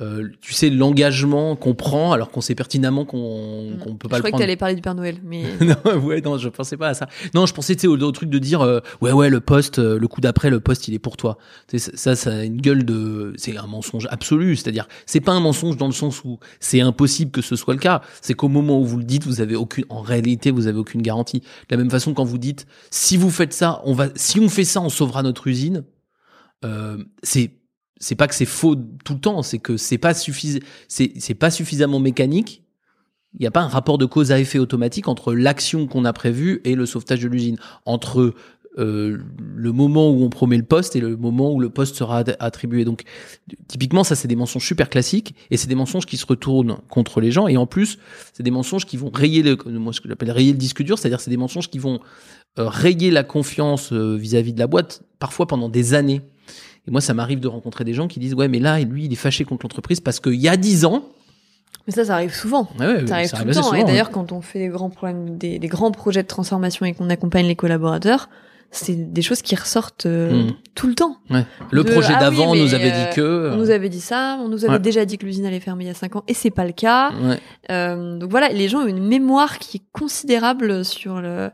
[0.01, 4.23] euh, tu sais l'engagement qu'on prend alors qu'on sait pertinemment qu'on qu'on peut pas je
[4.23, 4.37] le croyais que prendre.
[4.39, 7.09] tu allais parler du Père Noël mais non, ouais, non, je pensais pas à ça.
[7.35, 9.79] Non, je pensais tu sais au, au truc de dire euh, ouais ouais le poste
[9.79, 11.39] euh, le coup d'après le poste il est pour toi.
[11.75, 15.77] Ça ça a une gueule de c'est un mensonge absolu, c'est-à-dire c'est pas un mensonge
[15.79, 18.85] dans le sens où c'est impossible que ce soit le cas, c'est qu'au moment où
[18.85, 21.41] vous le dites, vous avez aucune en réalité, vous avez aucune garantie.
[21.41, 24.49] De la même façon quand vous dites si vous faites ça, on va si on
[24.51, 25.62] fait ça, on sauvera notre usine.
[26.65, 31.51] Euh, c'est pas que c'est faux tout le temps, c'est que c'est pas c'est pas
[31.51, 32.63] suffisamment mécanique.
[33.35, 36.13] Il n'y a pas un rapport de cause à effet automatique entre l'action qu'on a
[36.13, 38.35] prévue et le sauvetage de l'usine, entre
[38.79, 39.19] euh,
[39.55, 42.85] le moment où on promet le poste et le moment où le poste sera attribué.
[42.85, 43.03] Donc,
[43.69, 47.21] typiquement, ça, c'est des mensonges super classiques et c'est des mensonges qui se retournent contre
[47.21, 47.49] les gens.
[47.49, 47.99] Et en plus,
[48.33, 50.99] c'est des mensonges qui vont rayer le, moi, ce que j'appelle rayer le disque dur,
[50.99, 52.01] c'est-à-dire c'est des mensonges qui vont
[52.59, 56.23] euh, rayer la confiance euh, vis-à-vis de la boîte, parfois pendant des années.
[56.87, 59.13] Et moi, ça m'arrive de rencontrer des gens qui disent, ouais, mais là, lui, il
[59.13, 61.05] est fâché contre l'entreprise parce qu'il y a dix ans,
[61.87, 63.63] mais ça ça arrive souvent Ouais, ouais, Ça arrive ça tout arrive le temps.
[63.65, 66.87] souvent, et d'ailleurs, quand on fait des grands problèmes, des, des grands projets de transformation
[66.87, 68.29] et qu'on accompagne les collaborateurs,
[68.75, 70.53] c'est des choses qui ressortent euh, Mm.
[70.75, 71.19] tout le temps.
[71.31, 71.45] Ouais.
[71.71, 73.51] Le De, projet ah d'avant nous avait euh, dit que.
[73.53, 74.81] On nous avait dit ça, on nous avait Ouais.
[74.81, 76.73] déjà dit que l'usine allait fermer il y a cinq ans, et c'est pas le
[76.73, 77.13] cas.
[77.13, 77.39] Ouais.
[77.71, 81.51] Euh, donc voilà, les gens ont une mémoire qui est considérable sur le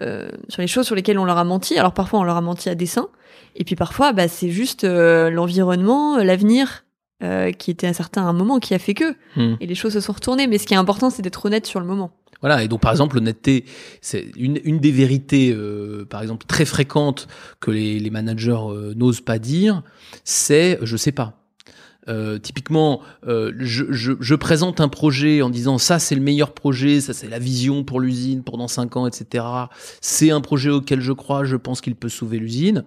[0.00, 1.78] euh, sur les choses sur lesquelles on leur a menti.
[1.78, 3.08] Alors parfois on leur a menti à dessein,
[3.54, 6.84] et puis parfois bah, c'est juste euh, l'environnement, euh, l'avenir
[7.22, 9.54] euh, qui était à certains un moment qui a fait que Hmm.
[9.60, 10.46] et les choses se sont retournées.
[10.46, 12.10] Mais ce qui est important, c'est d'être honnête sur le moment.
[12.42, 13.64] Voilà, et donc par exemple l'honnêteté,
[14.00, 17.28] c'est une, une des vérités, euh, par exemple très fréquentes
[17.60, 19.82] que les, les managers euh, n'osent pas dire,
[20.24, 21.38] c'est je sais pas.
[22.08, 26.52] Euh, typiquement, euh, je, je, je présente un projet en disant ça c'est le meilleur
[26.52, 29.44] projet, ça c'est la vision pour l'usine pendant cinq ans, etc.
[30.00, 32.84] C'est un projet auquel je crois, je pense qu'il peut sauver l'usine.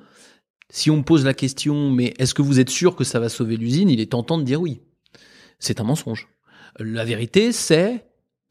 [0.69, 3.29] Si on me pose la question, mais est-ce que vous êtes sûr que ça va
[3.29, 3.89] sauver l'usine?
[3.89, 4.81] Il est tentant de dire oui.
[5.59, 6.27] C'est un mensonge.
[6.79, 8.03] La vérité, c'est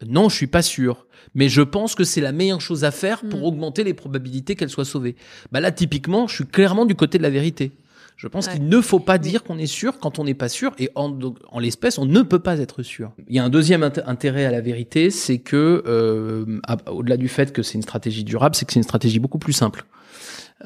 [0.08, 1.06] non, je suis pas sûr.
[1.34, 3.44] Mais je pense que c'est la meilleure chose à faire pour Mm.
[3.44, 5.16] augmenter les probabilités qu'elle soit sauvée.
[5.52, 7.72] Bah là, typiquement, je suis clairement du côté de la vérité.
[8.16, 8.52] Je pense Ouais.
[8.52, 11.08] qu'il ne faut pas dire qu'on est sûr quand on n'est pas sûr, et en,
[11.08, 13.10] donc, en l'espèce, on ne peut pas être sûr.
[13.28, 17.26] Il y a un deuxième int- intérêt à la vérité, c'est que, euh, au-delà du
[17.28, 19.84] fait que c'est une stratégie durable, c'est que c'est une stratégie beaucoup plus simple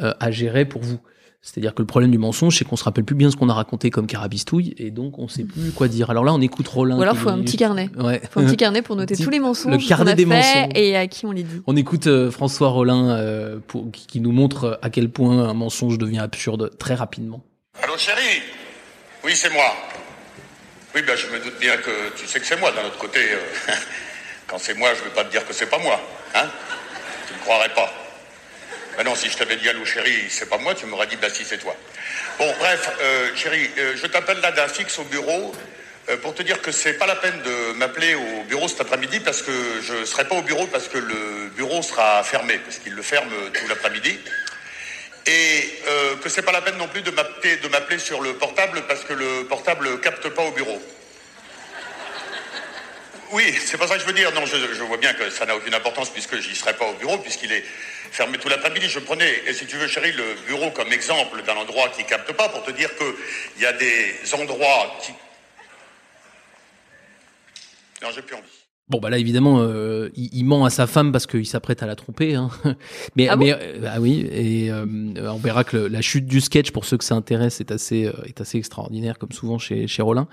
[0.00, 0.98] euh, à gérer pour vous.
[1.40, 3.54] C'est-à-dire que le problème du mensonge, c'est qu'on se rappelle plus bien ce qu'on a
[3.54, 6.10] raconté comme carabistouille, et donc on sait plus quoi dire.
[6.10, 6.98] Alors là, on écoute Rollin.
[6.98, 7.88] Ou alors faut un petit carnet.
[7.96, 8.20] Ouais.
[8.30, 10.24] Faut un petit carnet pour noter Petit- tous les mensonges le carnet qu'on a des
[10.26, 10.72] fait mensonges.
[10.74, 11.62] et à qui on les dit.
[11.68, 15.54] On écoute euh, François Rollin euh, pour, qui, qui nous montre à quel point un
[15.54, 17.40] mensonge devient absurde très rapidement.
[17.82, 18.42] Allô chérie?
[19.24, 19.64] Oui, c'est moi.
[20.94, 23.20] Oui, ben je me doute bien que tu sais que c'est moi d'un autre côté.
[23.20, 23.72] euh,
[24.48, 26.00] quand c'est moi, je ne vais pas te dire que c'est pas moi.
[26.34, 26.46] Hein?
[27.28, 27.88] Tu ne croirais pas.
[28.98, 31.30] Ben non, si je t'avais dit allô chérie, c'est pas moi, tu m'aurais dit bah
[31.32, 31.72] si c'est toi.
[32.36, 35.54] Bon, bref, euh, chérie, euh, je t'appelle là d'un fixe au bureau
[36.08, 39.20] euh, pour te dire que c'est pas la peine de m'appeler au bureau cet après-midi
[39.20, 42.92] parce que je serai pas au bureau parce que le bureau sera fermé, parce qu'il
[42.92, 44.18] le ferme tout l'après-midi.
[45.26, 45.80] Et
[46.20, 49.04] que c'est pas la peine non plus de m'appeler, de m'appeler sur le portable parce
[49.04, 50.82] que le portable capte pas au bureau.
[53.32, 54.32] Oui, c'est pas ça que je veux dire.
[54.32, 57.18] Non, je, vois bien que ça n'a aucune importance puisque j'y serai pas au bureau
[57.18, 57.64] puisqu'il est
[58.10, 58.88] fermé tout l'après-midi.
[58.88, 62.32] Je prenais, et si tu veux, chérie, le bureau comme exemple d'un endroit qui capte
[62.32, 63.16] pas pour te dire que
[63.56, 65.12] il y a des endroits qui.
[68.02, 68.57] Non, j'ai plus envie.
[68.90, 71.86] Bon bah là évidemment euh, il, il ment à sa femme parce qu'il s'apprête à
[71.86, 72.48] la tromper hein.
[73.16, 74.86] mais Ah bon mais euh, ah oui et euh,
[75.30, 78.06] on verra que le- la chute du sketch pour ceux que ça intéresse est assez
[78.06, 80.26] euh, est assez extraordinaire comme souvent chez chez Rollin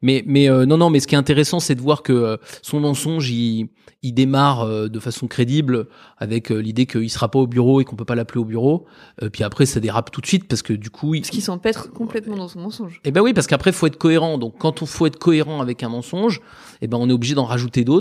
[0.00, 2.80] mais mais euh, non non mais ce qui est intéressant c'est de voir que son
[2.80, 3.68] mensonge il
[4.04, 8.04] il démarre de façon crédible avec l'idée qu'il sera pas au bureau et qu'on peut
[8.04, 8.86] pas l'appeler au bureau
[9.22, 11.42] Euh, puis après ça dérape tout de suite parce que du coup il, Parce qu'ils
[11.42, 13.00] s'empêtrent complètement dans son mensonge.
[13.04, 14.38] eh ben oui, parce qu'après, faut être cohérent.
[14.38, 16.40] Donc, quand on faut être cohérent avec un mensonge,
[16.80, 17.97] eh ben, on est obligé d'en rajouter d'autres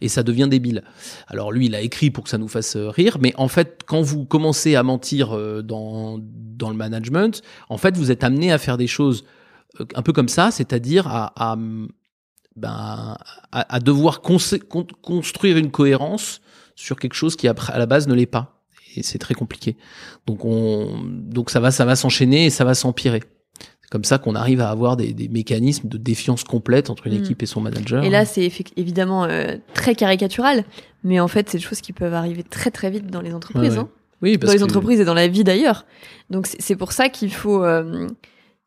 [0.00, 0.82] et ça devient débile.
[1.26, 3.82] Alors, lui, il a écrit pour que ça nous fasse euh, rire, mais en fait,
[3.86, 8.52] quand vous commencez à mentir euh, dans, dans le management, en fait, vous êtes amené
[8.52, 9.24] à faire des choses
[9.80, 11.56] euh, un peu comme ça, c'est-à-dire à, à,
[12.56, 13.16] ben,
[13.52, 16.40] à, devoir construire une cohérence
[16.76, 18.62] sur quelque chose qui, à la base, ne l'est pas.
[18.96, 19.76] Et c'est très compliqué.
[20.26, 23.22] Donc, on, donc ça va, ça va s'enchaîner et ça va s'empirer.
[23.94, 27.14] C'est comme ça qu'on arrive à avoir des, des mécanismes de défiance complète entre une
[27.16, 27.22] Mm.
[27.22, 28.02] équipe et son manager.
[28.02, 30.64] Et là, c'est effec- évidemment euh, très caricatural,
[31.04, 33.62] mais en fait, c'est des choses qui peuvent arriver très très vite dans les entreprises.
[33.74, 33.78] Ouais, ouais.
[33.78, 33.88] hein.
[34.20, 35.86] oui, parce dans les que- entreprises et dans la vie d'ailleurs.
[36.28, 38.08] Donc c'est c'est pour ça qu'il faut euh,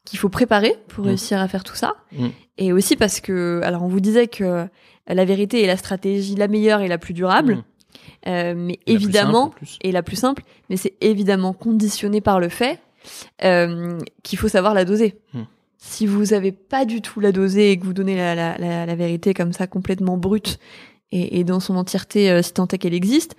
[0.06, 1.08] qu'il faut préparer pour Mm.
[1.10, 1.96] réussir à faire tout ça.
[2.18, 2.28] Mm.
[2.60, 4.66] Et aussi parce que alors on vous disait que
[5.10, 7.66] la vérité est la stratégie la meilleure et la plus durable,
[8.28, 12.22] euh, mais Et la plus évidemment simple, et la plus simple, mais c'est évidemment conditionné
[12.22, 12.80] par le fait
[13.44, 15.16] euh, qu'il faut savoir la doser.
[15.34, 15.42] Mm.
[15.78, 18.86] Si vous avez pas du tout la doser et que vous donnez la, la, la,
[18.86, 20.60] la vérité comme ça complètement brute
[21.12, 23.36] et, et dans son entièreté, euh, si tant est qu'elle existe,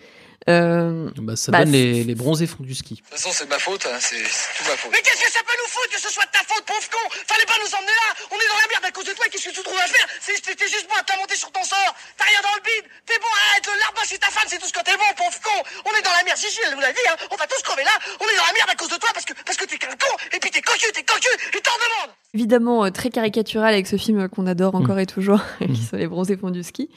[0.48, 2.94] euh, Bah, ça Bah, donne les, les bronzés fonds du ski.
[2.94, 4.90] De toute façon, c'est de ma faute, hein, c'est tout ma faute.
[4.92, 7.04] Mais qu'est-ce que ça peut nous foutre que ce soit de ta faute, pauvre con?
[7.26, 8.08] Fallait pas nous emmener là.
[8.32, 10.06] On est dans la merde à cause de toi, qu'est-ce que tu trouves à faire?
[10.20, 11.92] C'était juste bon à te la monter sur ton sort.
[12.16, 12.86] T'as rien dans le bide.
[13.06, 15.38] T'es bon, arrête, le larbe c'est ta femme, c'est tout ce que t'es bon, pauvre
[15.44, 15.58] con.
[15.84, 17.16] On est dans la merde, Gigi, elle vous l'a dit, hein.
[17.30, 17.92] On va tous crever là.
[18.20, 19.92] On est dans la merde à cause de toi parce que, parce que t'es qu'un
[19.94, 20.12] con.
[20.32, 22.14] Et puis t'es cocu, t'es cocu Et t'en demandes.
[22.34, 24.82] Évidemment euh, très caricatural avec ce film qu'on adore Mm.
[24.82, 26.88] encore et toujours, qui sont les bronzés fonds du ski.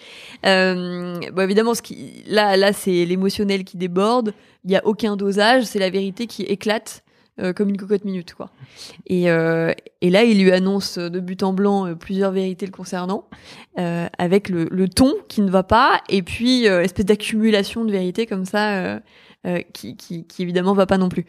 [0.45, 3.05] Euh, bon, évidemment, ce qui, là, là, c'est
[3.63, 4.33] qui déborde.
[4.65, 7.03] Il y a aucun dosage, c'est la vérité qui éclate.
[7.39, 8.51] euh, comme une cocotte minute quoi.
[9.07, 13.25] Et, euh, là, il lui annonce de but en blanc euh, plusieurs vérités le concernant,
[13.79, 18.25] euh, avec le, ton qui ne va pas, et puis euh, espèce d'accumulation de vérités
[18.25, 18.99] comme ça, euh,
[19.47, 21.25] euh, qui, qui, qui évidemment va pas non plus.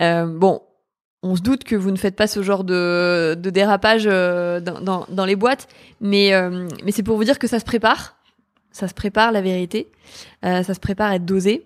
[0.00, 0.60] Euh, bon,
[1.22, 5.36] on se doute que vous ne faites pas ce genre de, dérapage euh, dans, les
[5.36, 5.66] boîtes,
[6.02, 8.15] euh, mais c'est pour vous dire que ça se prépare.
[8.76, 9.90] Ça se prépare la vérité.
[10.44, 11.64] Euh, ça se prépare à être dosé.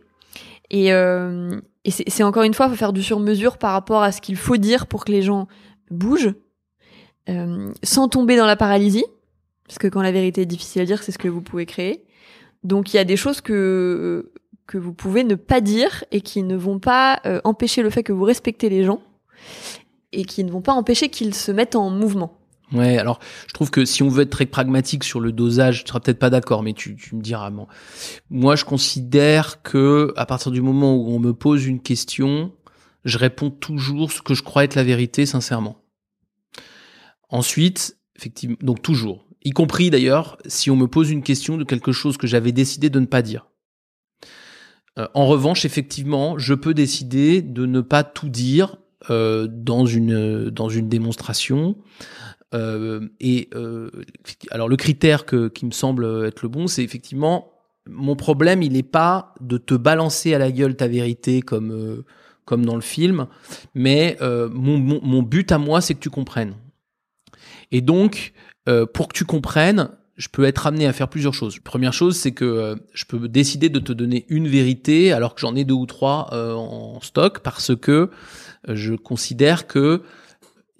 [0.71, 4.37] Et, euh, c'est encore une fois, faut faire du sur-mesure par rapport à ce qu'il
[4.37, 5.49] faut dire pour que les gens
[5.91, 6.35] bougent,
[7.29, 9.05] euh, sans tomber dans la paralysie,
[9.67, 12.05] parce que quand la vérité est difficile à dire, c'est ce que vous pouvez créer.
[12.63, 14.31] Donc il y a des choses que
[14.69, 18.13] que vous pouvez ne pas dire et qui ne vont pas empêcher le fait que
[18.13, 19.03] vous respectez les gens
[20.13, 22.40] et qui ne vont pas empêcher qu'ils se mettent en mouvement.
[22.73, 25.89] Ouais, alors je trouve que si on veut être très pragmatique sur le dosage, tu
[25.89, 27.51] seras peut-être pas d'accord, mais tu, me diras.
[27.51, 27.67] Bon.
[28.31, 32.53] Moi, je considère que à partir du moment où on me pose une question,
[33.05, 35.83] je réponds toujours ce que je crois être la vérité, sincèrement.
[37.29, 41.93] Ensuite, effectivement, donc toujours, y compris d'ailleurs si on me pose une question de quelque
[41.93, 43.47] chose que j'avais décidé de ne pas dire.
[44.99, 48.77] Euh, en revanche, effectivement, je peux décider de ne pas tout dire
[49.09, 51.77] euh, dans une dans une démonstration.
[52.53, 53.91] Euh, et euh,
[54.51, 57.53] alors le critère que, qui me semble être le bon, c'est effectivement
[57.89, 62.05] mon problème, il n'est pas de te balancer à la gueule ta vérité comme euh,
[62.45, 63.29] comme dans le film,
[63.75, 66.57] mais euh, mon, mon, but à moi, c'est que tu comprennes.
[67.71, 68.33] Et donc,
[68.69, 71.61] euh, pour que tu comprennes, je peux être amené à faire plusieurs choses.
[71.61, 75.41] Première chose, c'est que euh, je peux décider de te donner une vérité alors que
[75.41, 78.11] j'en ai deux ou trois en stock parce que
[78.67, 80.03] je considère que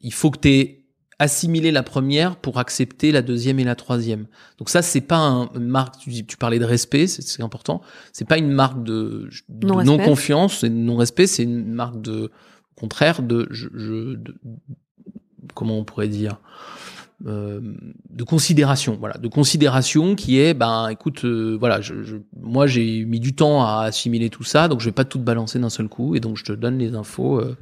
[0.03, 0.80] il faut que tu aies
[1.21, 4.27] assimilé la première pour accepter la deuxième et la troisième.
[4.59, 5.99] Donc ça, c'est pas un, une marque.
[5.99, 7.81] Tu, dis- tu parlais de respect, c'est important.
[8.13, 9.29] C'est pas une marque de,
[9.85, 11.27] non confiance et non respect.
[11.29, 12.25] C'est une marque de,
[12.77, 14.35] au contraire, de, je, je- de-
[15.55, 16.41] comment on pourrait dire,
[17.27, 17.61] euh,
[18.09, 23.05] de considération, voilà, de considération qui est, ben, écoute, euh, voilà, je, je- moi j'ai
[23.05, 25.69] mis du temps à assimiler tout ça, donc je vais pas tout te balancer d'un
[25.69, 27.57] seul coup, et donc je te donne les infos euh,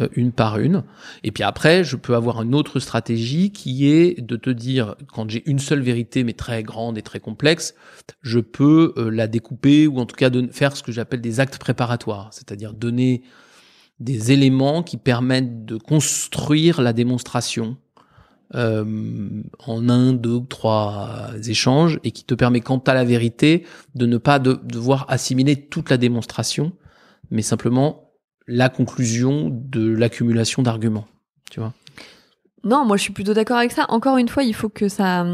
[0.00, 0.84] euh, une par une.
[1.22, 5.30] Et puis après, je peux avoir une autre stratégie qui est de te dire, quand
[5.30, 7.74] j'ai une seule vérité mais très grande et très complexe,
[8.22, 11.40] je peux euh, la découper ou en tout cas de faire ce que j'appelle des
[11.40, 13.22] actes préparatoires, c'est-à-dire donner
[14.00, 17.76] des éléments qui permettent de construire la démonstration
[18.54, 24.06] euh, en un, deux trois échanges et qui te permet, quant à la vérité, de
[24.06, 26.72] ne pas de- devoir assimiler toute la démonstration,
[27.30, 28.01] mais simplement
[28.52, 31.06] la conclusion de l'accumulation d'arguments.
[31.50, 31.72] Tu vois
[32.64, 33.86] Non, moi je suis plutôt d'accord avec ça.
[33.88, 35.26] Encore une fois, il faut que ça,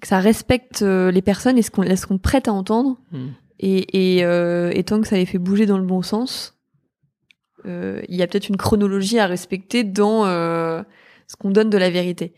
[0.00, 2.96] que ça respecte euh, les personnes et ce qu'on qu'on prête à entendre.
[3.12, 3.28] Hmm.
[3.58, 6.58] Et, et, euh, et tant que ça les fait bouger dans le bon sens,
[7.66, 10.24] euh, il y a peut-être une chronologie à respecter dans
[11.30, 12.32] ce qu'on donne de la vérité.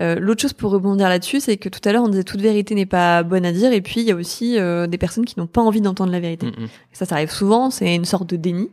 [0.00, 2.76] Euh, L'autre chose pour rebondir là-dessus, c'est que tout à l'heure on disait toute vérité
[2.76, 5.36] n'est pas bonne à dire, et puis il y a aussi euh, des personnes qui
[5.36, 6.46] n'ont pas envie d'entendre la vérité.
[6.46, 6.68] Mm, mm.
[6.92, 8.70] Ça, ça arrive souvent, c'est une sorte de déni,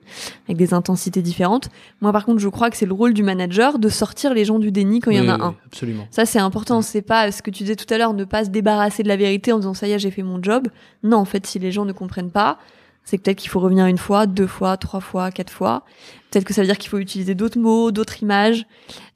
[0.48, 1.70] avec des intensités différentes.
[2.02, 4.60] Moi par contre, je crois que c'est le rôle du manager de sortir les gens
[4.60, 5.56] du déni quand il y en Oui, a oui, un.
[5.66, 6.08] Absolument.
[6.12, 6.80] Ça, c'est important.
[6.82, 6.84] Mm.
[6.84, 9.16] C'est pas ce que tu disais tout à l'heure, ne pas se débarrasser de la
[9.16, 10.68] vérité en disant ça y est, j'ai fait mon job.
[11.02, 12.60] Non, en fait, si les gens ne comprennent pas,
[13.06, 15.84] c'est peut-être qu'il faut revenir une fois, deux fois, trois fois, quatre fois.
[16.32, 18.66] Peut-être que ça veut dire qu'il faut utiliser d'autres mots, d'autres images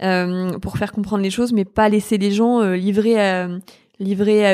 [0.04, 3.48] euh, pour faire comprendre les choses, mais pas laisser les gens euh, livrer à,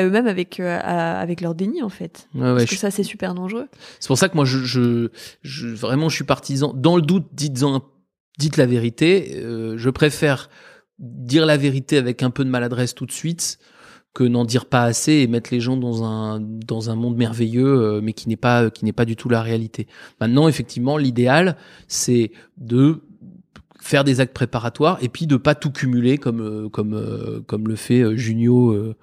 [0.04, 2.28] eux-mêmes avec euh, à- avec leur déni en fait.
[2.34, 3.68] Ouais, ouais, Parce je que ça, c'est super dangereux.
[4.00, 5.08] C'est pour ça que moi, je, je,
[5.42, 6.72] je- vraiment, je suis partisan.
[6.74, 7.82] Dans le doute, dites-en,
[8.38, 9.32] dites la vérité.
[9.42, 10.48] Euh, je préfère
[10.98, 13.58] dire la vérité avec un peu de maladresse tout de suite
[14.14, 17.66] que n'en dire pas assez et mettre les gens dans un dans un monde merveilleux,
[17.66, 19.86] euh, mais qui n'est pas qui n'est pas du tout la réalité.
[20.20, 21.56] Maintenant, effectivement, l'idéal,
[21.88, 23.00] c'est de
[23.80, 27.68] faire des actes préparatoires et puis de pas tout cumuler comme euh, comme euh, comme
[27.68, 28.94] le fait euh, Junio euh,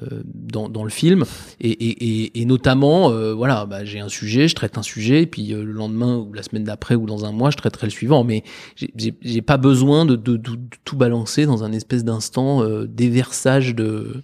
[0.00, 1.24] euh, dans, dans le film
[1.60, 5.22] et, et, et, et notamment euh, voilà bah, j'ai un sujet je traite un sujet
[5.22, 7.88] et puis euh, le lendemain ou la semaine d'après ou dans un mois je traiterai
[7.88, 8.44] le suivant mais
[8.76, 13.74] j'ai pas besoin de, de, de- de tout balancer dans un espèce d'instant euh, déversage
[13.74, 14.22] de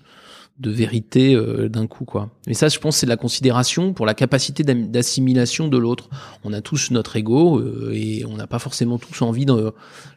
[0.59, 4.07] de vérité euh, d'un coup quoi et ça je pense c'est de la considération pour
[4.07, 6.11] la capacité d'assimilation de l'autre
[6.45, 9.73] on a tous notre ego euh, et on n'a pas forcément tous envie de,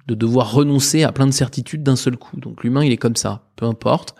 [0.07, 3.15] de devoir renoncer à plein de certitudes d'un seul coup donc l'humain il est comme
[3.15, 4.15] ça peu importe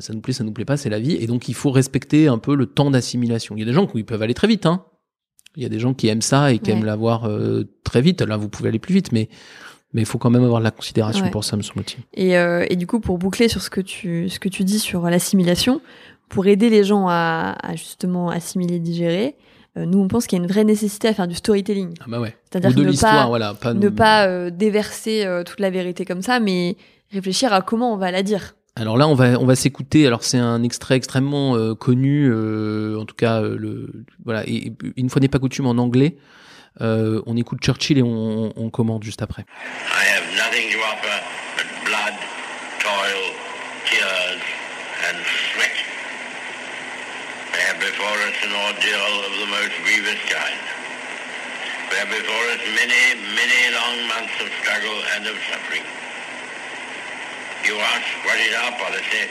[0.00, 1.12] ça nous plaît, ça nous plaît pas, c'est la vie.
[1.12, 3.54] Et donc, il faut respecter un peu le temps d'assimilation.
[3.54, 4.82] Il y a des gens qui peuvent aller très vite, hein.
[5.54, 6.76] Il y a des gens qui aiment ça et qui Ouais.
[6.76, 8.20] aiment l'avoir euh, très vite.
[8.22, 9.28] Là, vous pouvez aller plus vite, mais
[9.92, 11.30] mais il faut quand même avoir de la considération Ouais.
[11.30, 12.02] pour ça, me semble-t-il.
[12.14, 14.78] Et, euh, et du coup, pour boucler sur ce que tu, ce que tu dis
[14.78, 15.80] sur l'assimilation,
[16.28, 19.34] pour aider les gens à, à justement assimiler, digérer,
[19.78, 21.94] euh, nous on pense qu'il y a une vraie nécessité à faire du storytelling.
[22.00, 22.36] Ah bah ouais.
[22.50, 23.54] C'est-à-dire de ne l'histoire, pas, voilà.
[23.54, 26.76] Pas ne pas euh, déverser euh, toute la vérité comme ça, mais
[27.12, 28.54] réfléchir à comment on va la dire.
[28.76, 30.06] Alors là, on va on va s'écouter.
[30.06, 34.46] Alors c'est un extrait extrêmement connu, euh, en tout cas le voilà.
[34.48, 36.16] Et une fois n'est pas coutume en anglais,
[36.80, 39.44] euh, on écoute Churchill et on, on commente juste après.
[39.90, 41.22] I have nothing to offer
[41.56, 42.14] but blood,
[42.80, 43.22] toil,
[43.86, 44.42] tears,
[45.08, 45.16] and
[45.52, 45.76] sweat.
[47.52, 50.60] We have before us an ordeal of the most grievous kind.
[51.90, 55.82] We have before us many, many long months of struggle and of suffering.
[57.64, 59.26] You ask what is our policy?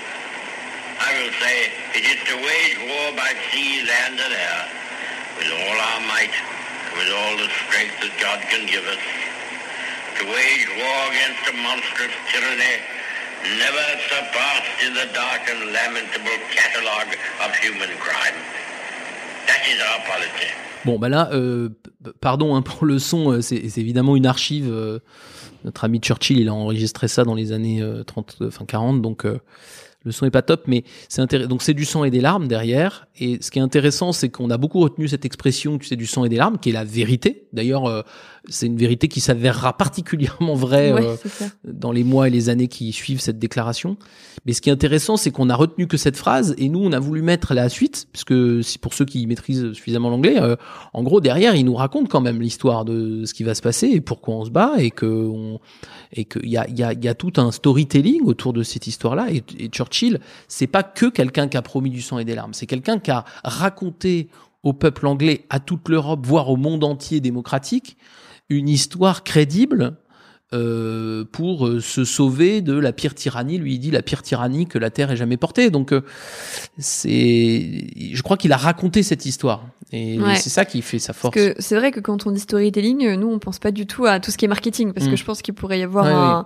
[0.99, 4.61] I will say it is to wage war by sea, land and air,
[5.37, 6.33] with all our might,
[6.97, 9.03] with all the strength that God can give us.
[10.19, 12.75] To wage war against a monstrous tyranny
[13.61, 17.13] never surpassed in the dark and lamentable catalogue
[17.45, 18.37] of human crime.
[19.47, 20.49] That is our policy.
[20.85, 21.69] Bon, bah là, euh,
[22.21, 24.67] pardon hein, pour le son, euh, c'est évidemment une archive.
[24.71, 24.99] euh,
[25.63, 29.01] notre ami Churchill, il a enregistré ça dans les années euh, 30, euh, enfin 40,
[29.01, 29.25] donc
[30.07, 31.49] le son est pas top, mais c'est intéressant.
[31.49, 33.07] Donc c'est du sang et des larmes derrière.
[33.19, 36.05] Et ce qui est intéressant, c'est qu'on a beaucoup retenu cette expression, tu sais, du
[36.05, 37.47] sang et des larmes, qui est la vérité.
[37.51, 38.03] D'ailleurs, euh,
[38.47, 42.69] c'est une vérité qui s'avérera particulièrement vraie Ouais, euh, dans les mois et les années
[42.69, 43.97] qui suivent cette déclaration.
[44.45, 46.93] Mais ce qui est intéressant, c'est qu'on a retenu que cette phrase et nous, on
[46.93, 50.55] a voulu mettre la suite, puisque si pour ceux qui maîtrisent suffisamment l'anglais, euh,
[50.93, 53.87] en gros derrière, il nous raconte quand même l'histoire de ce qui va se passer
[53.87, 55.59] et pourquoi on se bat et que on,
[56.13, 59.27] et qu'il y a, y a tout un storytelling autour de cette histoire-là.
[59.31, 62.53] Et, et Churchill, c'est pas que quelqu'un qui a promis du sang et des larmes,
[62.53, 64.29] c'est quelqu'un qui a raconté
[64.63, 67.97] au peuple anglais, à toute l'Europe, voire au monde entier démocratique,
[68.49, 69.97] une histoire crédible
[70.53, 73.57] euh, pour euh, se sauver de la pire tyrannie.
[73.57, 75.69] Lui, il dit la pire tyrannie que la Terre ait jamais portée.
[75.69, 76.01] Donc, euh,
[76.77, 79.65] c'est, je crois qu'il a raconté cette histoire.
[79.91, 80.35] Et Ouais.
[80.35, 81.37] c'est ça qui fait sa force.
[81.59, 84.31] C'est vrai que quand on dit storytelling, nous on pense pas du tout à tout
[84.31, 85.11] ce qui est marketing, parce Mm.
[85.11, 86.45] que je pense qu'il pourrait y avoir Ouais, un,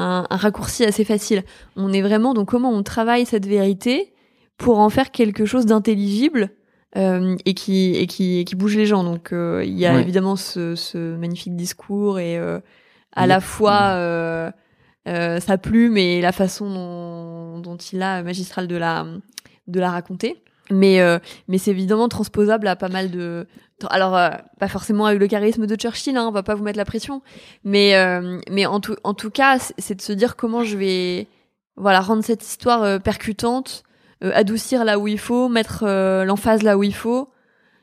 [0.00, 1.44] un- un raccourci assez facile.
[1.76, 4.12] On est vraiment dans comment on travaille cette vérité
[4.58, 6.50] pour en faire quelque chose d'intelligible
[6.96, 9.04] euh, et qui et qui et qui bouge les gens.
[9.04, 10.00] Donc euh, il y a Ouais.
[10.02, 12.58] évidemment ce, ce magnifique discours et euh,
[13.14, 14.50] à la fois euh,
[15.08, 19.06] euh, sa plume et la façon dont, dont il a magistral de la
[19.66, 20.42] de la raconter.
[20.70, 23.46] Mais euh, mais c'est évidemment transposable à pas mal de
[23.90, 26.78] alors euh, pas forcément avec le charisme de Churchill hein, on va pas vous mettre
[26.78, 27.20] la pression.
[27.64, 31.26] Mais euh, mais en tout en tout cas c'est- de se dire comment je vais
[31.76, 33.82] voilà rendre cette histoire euh, percutante
[34.22, 37.28] euh, adoucir là où il faut mettre euh, l'emphase là où il faut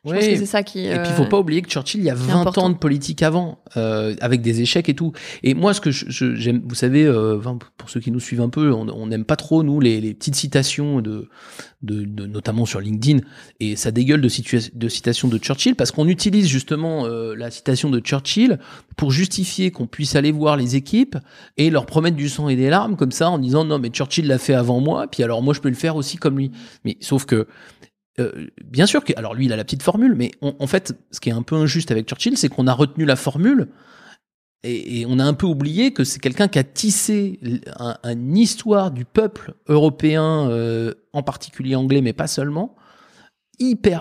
[0.05, 0.31] je pense Ouais.
[0.33, 2.09] que c'est ça qui Et puis, il faut euh, pas oublier que Churchill, il y
[2.09, 2.65] a c'est 20 important.
[2.65, 5.11] ans de politique avant, euh, avec des échecs et tout.
[5.43, 7.37] Et moi, ce que j'aime, vous savez, euh,
[7.77, 10.35] pour ceux qui nous suivent un peu, on n'aime pas trop, nous, les, les petites
[10.35, 11.27] citations de,
[11.81, 13.19] de, de- notamment sur LinkedIn.
[13.59, 14.29] Et ça dégueule de,
[14.73, 18.59] de citations de Churchill parce qu'on utilise justement la citation de Churchill
[18.97, 21.17] pour justifier qu'on puisse aller voir les équipes
[21.57, 24.27] et leur promettre du sang et des larmes comme ça en disant non mais Churchill
[24.27, 26.51] l'a fait avant moi puis alors moi je peux le faire aussi comme lui
[26.85, 27.47] mais sauf que
[28.19, 31.19] euh, bien sûr que alors lui il a la petite formule mais en fait ce
[31.19, 33.69] qui est un peu injuste avec Churchill c'est qu'on a retenu la formule
[34.63, 37.39] et, on a un peu oublié que c'est quelqu'un qui a tissé
[37.77, 42.75] un- une histoire du peuple européen euh, en particulier anglais mais pas seulement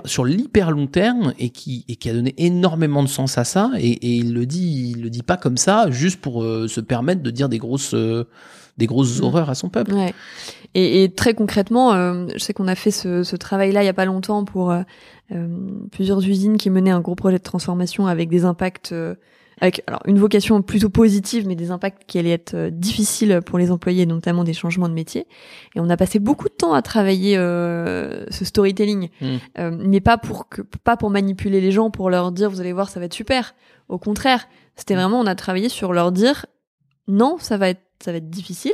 [0.05, 3.73] sur l'hyper long terme et qui a donné énormément de sens à ça.
[3.79, 7.23] Et, il le dit il le dit pas comme ça juste pour euh, se permettre
[7.23, 7.95] de dire des grosses
[8.79, 9.25] des grosses Mm.
[9.25, 10.15] horreurs à son peuple Ouais.
[10.75, 13.91] Et, et très concrètement, euh, je sais qu'on a fait ce, ce travail-là il y
[13.91, 14.83] a pas longtemps pour euh,
[15.33, 15.49] euh,
[15.91, 19.15] plusieurs usines qui menaient un gros projet de transformation avec des impacts, euh,
[19.61, 23.59] avec alors une vocation plutôt positive, mais des impacts qui allaient être euh, difficiles pour
[23.59, 25.27] les employés, notamment des changements de métier.
[25.75, 29.71] Et on a passé beaucoup de temps à travailler euh, ce storytelling, Mm.
[29.87, 32.89] Mais pas pour que, pas pour manipuler les gens, pour leur dire vous allez voir
[32.91, 33.55] ça va être super.
[33.89, 36.47] Au contraire, c'était vraiment on a travaillé sur leur dire
[37.09, 38.73] non ça va être ça va être difficile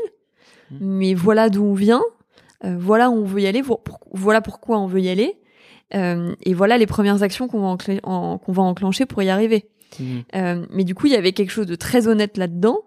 [0.70, 0.76] Mm.
[0.80, 2.03] mais voilà d'où on vient,
[2.64, 3.82] euh, voilà où on veut y aller, pour-
[4.12, 5.37] voilà pourquoi on veut y aller,
[5.95, 9.68] euh, et voilà les premières actions qu'on va, qu'on enclencher pour y arriver.
[10.01, 10.22] Mhm.
[10.35, 12.78] Euh, mais du coup, il y avait quelque chose de très honnête là-dedans,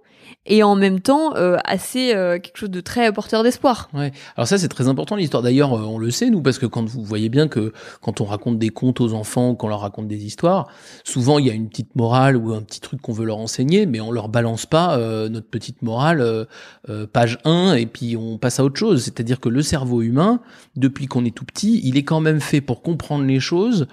[0.48, 3.90] et en même temps euh, assez euh, quelque chose de très porteur d'espoir.
[3.94, 4.12] Ouais.
[4.36, 5.44] Alors ça c'est très important l'histoire.
[5.44, 8.26] D'ailleurs euh, on le sait nous parce que quand vous voyez bien que quand on
[8.26, 10.68] raconte des contes aux enfants, qu'on leur raconte des histoires,
[11.04, 13.86] souvent il y a une petite morale ou un petit truc qu'on veut leur enseigner,
[13.86, 18.38] mais on leur balance pas euh, notre petite morale euh, page 1 et puis on
[18.38, 19.04] passe à autre chose.
[19.04, 20.40] C'est-à-dire que le cerveau humain,
[20.76, 23.88] depuis qu'on est tout petit, il est quand même fait pour comprendre les choses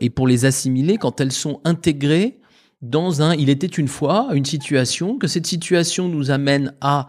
[0.00, 2.40] et pour les assimiler quand elles sont intégrées
[2.82, 7.08] dans un il était une fois une situation que cette situation nous amène à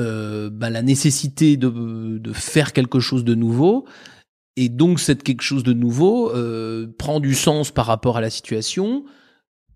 [0.00, 3.86] euh, bah, la nécessité de, de faire quelque chose de nouveau
[4.56, 8.30] et donc cette quelque chose de nouveau euh, prend du sens par rapport à la
[8.30, 9.04] situation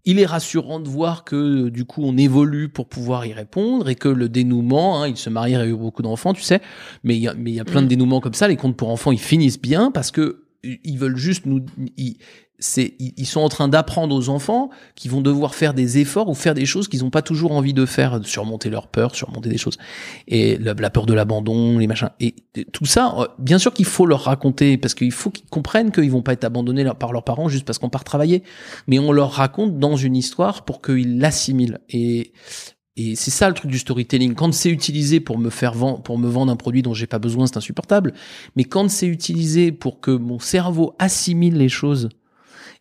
[0.05, 3.95] il est rassurant de voir que du coup on évolue pour pouvoir y répondre et
[3.95, 6.62] que le dénouement, hein, il se marie, il a eu beaucoup d'enfants, tu sais,
[7.05, 7.91] mais il y a, mais il y a plein de Mm.
[7.91, 8.49] dénouements comme ça.
[8.49, 11.61] Les contes pour enfants, ils finissent bien parce que ils veulent juste nous,
[11.99, 12.16] ils-
[12.59, 16.34] c'est ils sont en train d'apprendre aux enfants qui vont devoir faire des efforts ou
[16.34, 19.59] faire des choses qu'ils n'ont pas toujours envie de faire, surmonter leur peur, surmonter des
[19.59, 19.78] choses
[20.26, 22.34] et la, peur de l'abandon, les machins et
[22.72, 23.14] tout ça.
[23.18, 26.32] euh, Bien sûr qu'il faut leur raconter parce qu'il faut qu'ils comprennent qu'ils vont pas
[26.32, 28.42] être abandonnés par leurs parents juste parce qu'on part travailler,
[28.86, 32.32] mais on leur raconte dans une histoire pour qu'ils l'assimilent et
[33.00, 34.34] et c'est ça le truc du storytelling.
[34.34, 37.20] Quand c'est utilisé pour me faire vendre, pour me vendre un produit dont j'ai pas
[37.20, 38.12] besoin, c'est insupportable.
[38.56, 42.09] Mais quand c'est utilisé pour que mon cerveau assimile les choses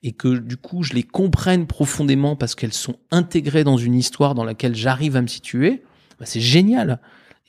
[0.03, 4.35] et que du coup je les comprenne profondément parce qu'elles sont intégrées dans une histoire
[4.35, 5.83] dans laquelle j'arrive à me situer,
[6.19, 6.99] bah, c'est génial.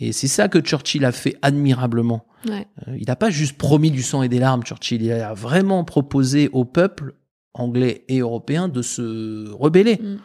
[0.00, 2.24] Et c'est ça que Churchill a fait admirablement.
[2.48, 2.66] Ouais.
[2.86, 5.02] Euh, il n'a pas juste promis du sang et des larmes, Churchill.
[5.02, 7.14] Il a vraiment proposé au peuple
[7.52, 9.96] anglais et européen de se rebeller.
[9.96, 10.16] Mm.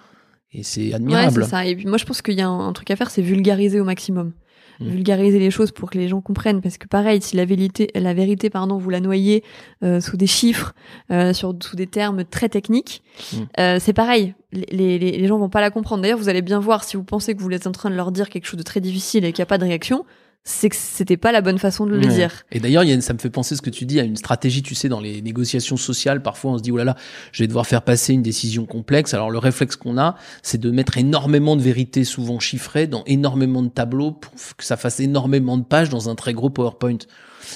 [0.55, 1.43] Et c'est Ouais, admirable.
[1.43, 1.65] c'est ça.
[1.65, 3.79] Et puis moi, je pense qu'il y a un, un truc à faire, c'est vulgariser
[3.79, 4.33] au maximum.
[4.79, 4.87] Mm.
[4.89, 6.61] Vulgariser les choses pour que les gens comprennent.
[6.61, 9.43] Parce que pareil, si la vérité, la vérité, pardon, vous la noyez
[9.83, 10.73] euh, sous des chiffres,
[11.11, 13.37] euh, sur, sous des termes très techniques, Mm.
[13.59, 14.33] euh, c'est pareil.
[14.51, 16.01] Les, les, les gens vont pas la comprendre.
[16.01, 18.11] D'ailleurs, vous allez bien voir si vous pensez que vous êtes en train de leur
[18.11, 20.05] dire quelque chose de très difficile et qu'il n'y a pas de réaction,
[20.45, 22.13] c'est que c'était pas la bonne façon de le Ouais.
[22.13, 22.43] dire.
[22.51, 24.89] Et d'ailleurs, ça me fait penser ce que tu dis à une stratégie, tu sais,
[24.89, 26.21] dans les négociations sociales.
[26.21, 26.95] Parfois, on se dit, oh là là,
[27.31, 29.13] je vais devoir faire passer une décision complexe.
[29.13, 33.61] Alors, le réflexe qu'on a, c'est de mettre énormément de vérités, souvent chiffrées, dans énormément
[33.61, 36.97] de tableaux pour que ça fasse énormément de pages dans un très gros PowerPoint.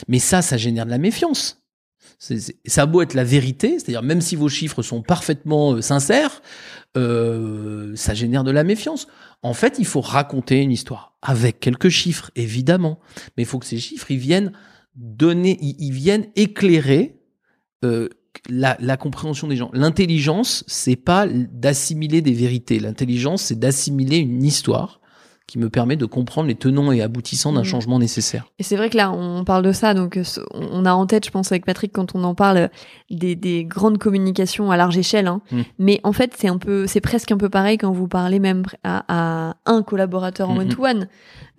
[0.08, 1.62] Mais ça, ça génère de la méfiance.
[2.20, 6.42] Ça a beau être la vérité, c'est-à-dire même si vos chiffres sont parfaitement euh, sincères,
[6.98, 9.08] euh, ça génère de la méfiance.
[9.44, 13.00] En fait, il faut raconter une histoire avec quelques chiffres, évidemment,
[13.36, 14.52] mais il faut que ces chiffres ils viennent
[14.96, 17.22] donner, ils, ils viennent éclairer
[17.86, 18.10] euh,
[18.50, 19.70] la, la compréhension des gens.
[19.74, 22.80] L'intelligence, c'est pas d'assimiler des vérités.
[22.80, 25.02] L'intelligence, c'est d'assimiler une histoire
[25.48, 27.66] qui me permet de comprendre les tenants et aboutissants d'un Mhm.
[27.66, 28.46] changement nécessaire.
[28.60, 30.24] Et c'est vrai que là, on parle de ça, donc euh,
[30.54, 32.70] on a en tête, je pense, avec Patrick, quand on en parle,
[33.10, 35.28] des, des grandes communications à large échelle.
[35.28, 35.42] Hein.
[35.52, 35.62] Mm.
[35.80, 38.64] Mais en fait, c'est un peu, c'est presque un peu pareil quand vous parlez même
[38.84, 39.06] à,
[39.50, 40.60] à un collaborateur en Mhm.
[40.60, 41.08] one-to-one.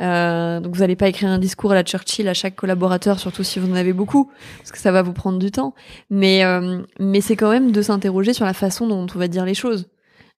[0.02, 3.42] Euh, donc vous n'allez pas écrire un discours à la Churchill à chaque collaborateur, surtout
[3.42, 5.74] si vous en avez beaucoup, parce que ça va vous prendre du temps.
[6.10, 9.44] Mais, euh, mais c'est quand même de s'interroger sur la façon dont on va dire
[9.46, 9.88] les choses.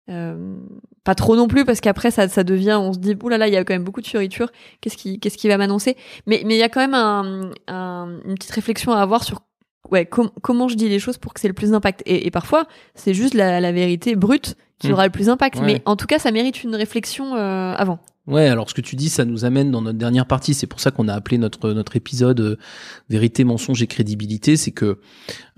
[0.09, 0.55] Euh,
[1.05, 3.49] pas trop non plus parce qu'après ça, ça devient on se dit oulala là là
[3.49, 4.51] il y a quand même beaucoup de fioritures.
[4.81, 5.97] Qu'est-ce qui qu'est-ce qui va m'annoncer?
[6.27, 9.41] Mais mais il y a quand même un, un- une petite réflexion à avoir sur
[9.91, 12.03] ouais com- comment je dis les choses pour que c'est le plus d'impact.
[12.07, 14.93] Et, et parfois c'est juste la, la vérité brute qui Mm.
[14.93, 15.57] aura le plus d'impact.
[15.61, 15.67] Ouais.
[15.67, 17.99] mais en tout cas ça mérite une réflexion euh, avant
[18.31, 20.55] Ouais, alors ce que tu dis, ça nous amène dans notre dernière partie.
[20.55, 22.57] C'est pour ça qu'on a appelé notre notre épisode euh,
[23.09, 24.57] vérité, mensonge et crédibilité.
[24.57, 24.99] C'est que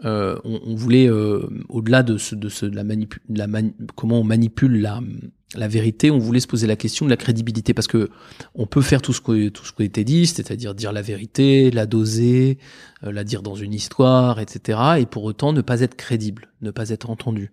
[0.07, 3.75] euh, on, voulait euh, au-delà de ce de ce de la manipu de la mani-
[3.95, 5.01] comment on manipule la
[5.55, 8.11] la vérité, on voulait se poser la question de la crédibilité parce que
[8.55, 11.03] on peut faire tout ce que tout ce qui a été dit, c'est-à-dire dire la
[11.03, 12.59] vérité, la doser,
[13.05, 14.79] euh, la dire dans une histoire, etc.
[15.01, 17.53] Et pour autant ne pas être crédible, ne pas être entendu.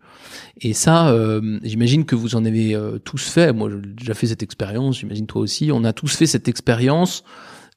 [0.62, 3.52] Et ça, euh, j'imagine que vous en avez euh, tous fait.
[3.52, 5.00] Moi, j'ai déjà fait cette expérience.
[5.00, 5.72] J'imagine toi aussi.
[5.74, 7.24] On a tous fait cette expérience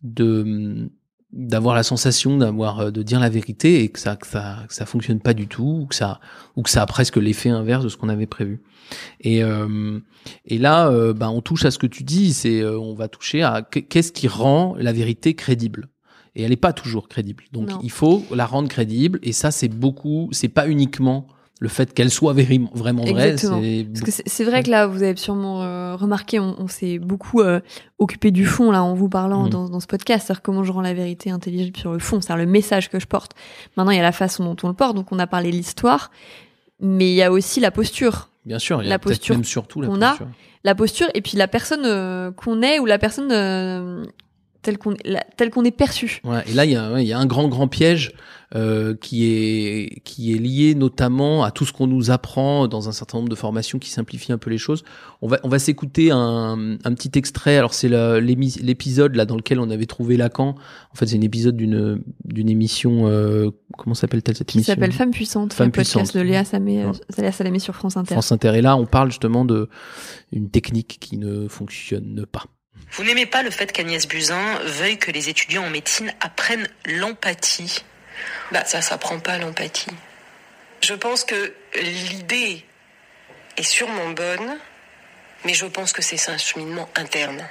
[0.02, 0.88] de
[1.32, 4.74] d'avoir la sensation d'avoir euh, de dire la vérité et que ça que ça que
[4.74, 6.20] ça fonctionne pas du tout ou que ça
[6.56, 8.62] ou que ça a presque l'effet inverse de ce qu'on avait prévu.
[9.20, 9.98] Et euh,
[10.44, 12.32] et là, euh, ben on touche à ce que tu dis.
[12.34, 15.88] C'est euh, on va toucher à qu- qu'est-ce qui rend la vérité crédible.
[16.34, 17.44] Et elle n'est pas toujours crédible.
[17.52, 17.78] Donc Non.
[17.82, 19.18] il faut la rendre crédible.
[19.22, 20.28] Et ça, c'est beaucoup.
[20.32, 21.26] C'est pas uniquement
[21.62, 22.32] le fait qu'elle soit
[22.74, 23.36] vraiment vraie.
[23.36, 26.66] C'est Parce que c'est c'est vrai que là, vous avez sûrement euh, remarqué, on, on
[26.66, 27.60] s'est beaucoup euh,
[28.00, 29.50] occupé du fond là en vous parlant Mhm.
[29.50, 32.44] dans, dans ce podcast, c'est-à-dire comment je rends la vérité intelligible sur le fond, c'est-à-dire
[32.44, 33.32] le message que je porte.
[33.76, 35.56] Maintenant, il y a la façon dont on le porte, donc on a parlé de
[35.56, 36.10] l'histoire,
[36.80, 39.44] mais il y a aussi la posture, Bien sûr, il y a la posture même
[39.44, 40.16] surtout la qu'on a,
[40.64, 43.30] la posture et puis la personne euh, qu'on est ou la personne
[44.62, 44.94] euh, telle qu'on
[45.36, 46.20] telle qu'on est perçu.
[46.24, 48.12] Ouais, et là, il y, a, ouais, il y a un grand, grand piège
[48.54, 52.92] euh, qui, est, qui est lié notamment à tout ce qu'on nous apprend dans un
[52.92, 54.84] certain nombre de formations qui simplifient un peu les choses.
[55.22, 57.56] On va, on va s'écouter un, un petit extrait.
[57.56, 60.54] Alors, c'est l'épisode là dans lequel on avait trouvé Lacan.
[60.92, 63.08] En fait, c'est un épisode d'une d'une émission.
[63.08, 64.74] Euh, comment s'appelle-t-elle cette Qui émission?
[64.74, 66.14] s'appelle Femme puissante, Femme puissante.
[66.14, 66.92] de Léa euh, Ouais.
[67.18, 68.14] Léa Salamé sur France Inter.
[68.14, 68.52] France Inter.
[68.56, 69.68] Et là, on parle justement de
[70.30, 72.44] une technique qui ne fonctionne pas.
[72.92, 77.84] Vous n'aimez pas le fait qu'Agnès Buzyn veuille que les étudiants en médecine apprennent l'empathie
[78.50, 79.96] Bah, ça s'apprend pas l'empathie.
[80.82, 82.66] Je pense que l'idée
[83.56, 84.58] est sûrement bonne,
[85.44, 87.48] mais je pense que c'est un cheminement interne.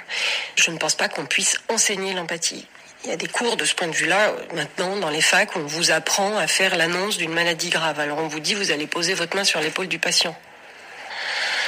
[0.56, 2.68] Je ne pense pas qu'on puisse enseigner l'empathie.
[3.04, 4.36] Il y a des cours de ce point de vue-là.
[4.54, 8.00] Maintenant, dans les facs, on vous apprend à faire l'annonce d'une maladie grave.
[8.00, 10.38] Alors on vous dit, vous allez poser votre main sur l'épaule du patient.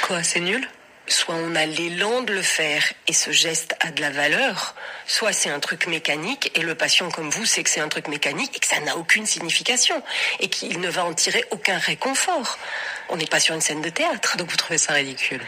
[0.02, 0.68] Quoi, c'est nul?
[1.06, 4.74] Soit on a l'élan de le faire et ce geste a de la valeur,
[5.06, 8.08] soit c'est un truc mécanique et le patient comme vous sait que c'est un truc
[8.08, 10.02] mécanique et que ça n'a aucune signification
[10.40, 12.58] et qu'il ne va en tirer aucun réconfort.
[13.08, 14.36] On n'est pas sur une scène de théâtre.
[14.36, 15.42] Donc vous trouvez ça ridicule?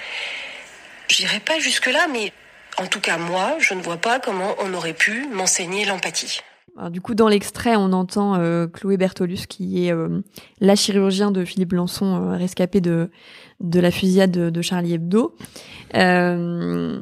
[1.09, 2.33] J'irai pas jusque-là, mais
[2.77, 6.43] en tout cas moi, je ne vois pas comment on aurait pu m'enseigner l'empathie.
[6.91, 10.21] Du coup, dans l'extrait, on entend euh, Chloé Bertolus, qui est euh,
[10.61, 13.11] la chirurgien de Philippe Lançon, euh, rescapé de,
[13.61, 15.35] de la fusillade de, Charlie Hebdo.
[15.95, 17.01] Euh,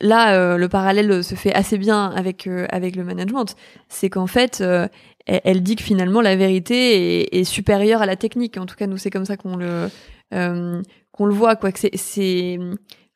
[0.00, 3.54] là, euh, le parallèle se fait assez bien avec, euh, avec le management.
[3.88, 4.90] C'est qu'en fait, elle,
[5.44, 8.56] elle dit que finalement, la vérité est, est supérieure à la technique.
[8.58, 9.88] En tout cas, nous, c'est comme ça qu'on le,
[10.32, 11.70] qu'on le voit, quoi.
[11.70, 12.58] Que c'est-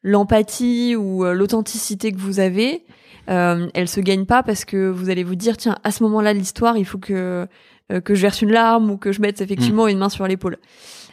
[0.07, 2.85] l'empathie ou l'authenticité que vous avez
[3.31, 6.35] euh, elle se gagne pas parce que vous allez vous dire tiens à ce moment-là
[6.35, 7.47] de l'histoire il faut que
[7.93, 10.57] euh, que je verse une larme ou que je mette effectivement une main sur l'épaule.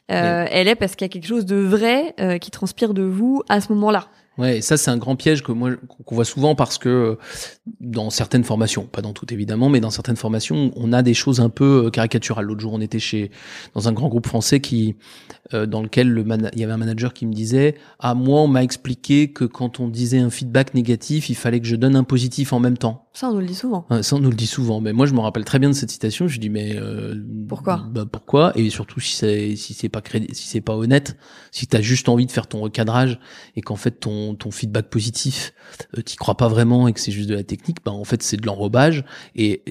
[0.10, 3.04] Euh, Elle est parce qu'il y a quelque chose de vrai euh, qui transpire de
[3.04, 4.08] vous à ce moment-là.
[4.38, 5.72] Ouais, et ça c'est un grand piège que moi
[6.06, 7.16] qu'on voit souvent parce que euh,
[7.82, 11.42] dans certaines formations, pas dans toutes évidemment, mais dans certaines formations, on a des choses
[11.42, 12.46] un peu euh, caricaturales.
[12.46, 13.30] L'autre jour, on était chez
[13.76, 14.96] dans un grand groupe français qui
[15.54, 18.48] euh, dans lequel le il y avait un manager qui me disait "Ah moi, on
[18.48, 22.06] m'a expliqué que quand on disait un feedback négatif, il fallait que je donne un
[22.06, 23.86] positif en même temps." Ça on nous le dit souvent.
[24.02, 24.80] Ça, on nous le dit souvent.
[24.80, 26.30] Mais moi, je me rappelle très bien de cette citation.
[26.30, 27.14] Je dis, mais euh,
[27.50, 27.86] Pourquoi?
[27.90, 28.54] bah, Pourquoi?
[28.56, 31.18] Et surtout si c'est si c'est pas crédit, si c'est pas honnête,
[31.52, 33.20] si t'as juste envie de faire ton recadrage
[33.58, 35.54] et qu'en fait ton ton feedback positif,
[35.98, 38.24] euh, t'y crois pas vraiment et que c'est juste de la technique, bah en fait
[38.24, 39.04] c'est de l'enrobage
[39.36, 39.62] et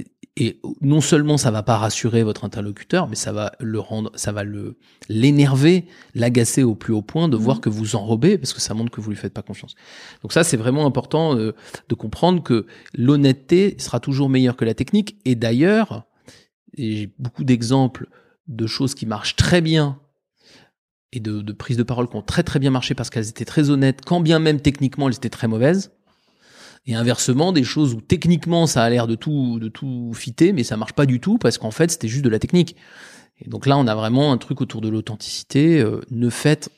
[0.40, 4.32] et non seulement ça va pas rassurer votre interlocuteur, mais ça va le rendre, ça
[4.32, 4.78] va le
[5.10, 5.84] l'énerver,
[6.14, 9.02] l'agacer au plus haut point de voir que vous enrobez parce que ça montre que
[9.02, 9.74] vous lui faites pas confiance.
[10.22, 11.54] Donc ça c'est vraiment important euh,
[11.90, 15.18] de comprendre que l'honnêteté sera toujours meilleure que la technique.
[15.26, 16.04] Et d'ailleurs,
[16.74, 18.08] j'ai beaucoup d'exemples
[18.48, 20.00] de choses qui marchent très bien
[21.12, 23.44] et de, de prises de parole qui ont très très bien marché parce qu'elles étaient
[23.44, 25.92] très honnêtes, quand bien même techniquement elles étaient très mauvaises.
[26.86, 30.64] Et inversement, des choses où techniquement ça a l'air de tout de tout fitter, mais
[30.64, 32.76] ça marche pas du tout parce qu'en fait c'était juste de la technique.
[33.40, 35.80] Et donc là, on a vraiment un truc autour de l'authenticité.
[35.80, 36.70] euh, ne faites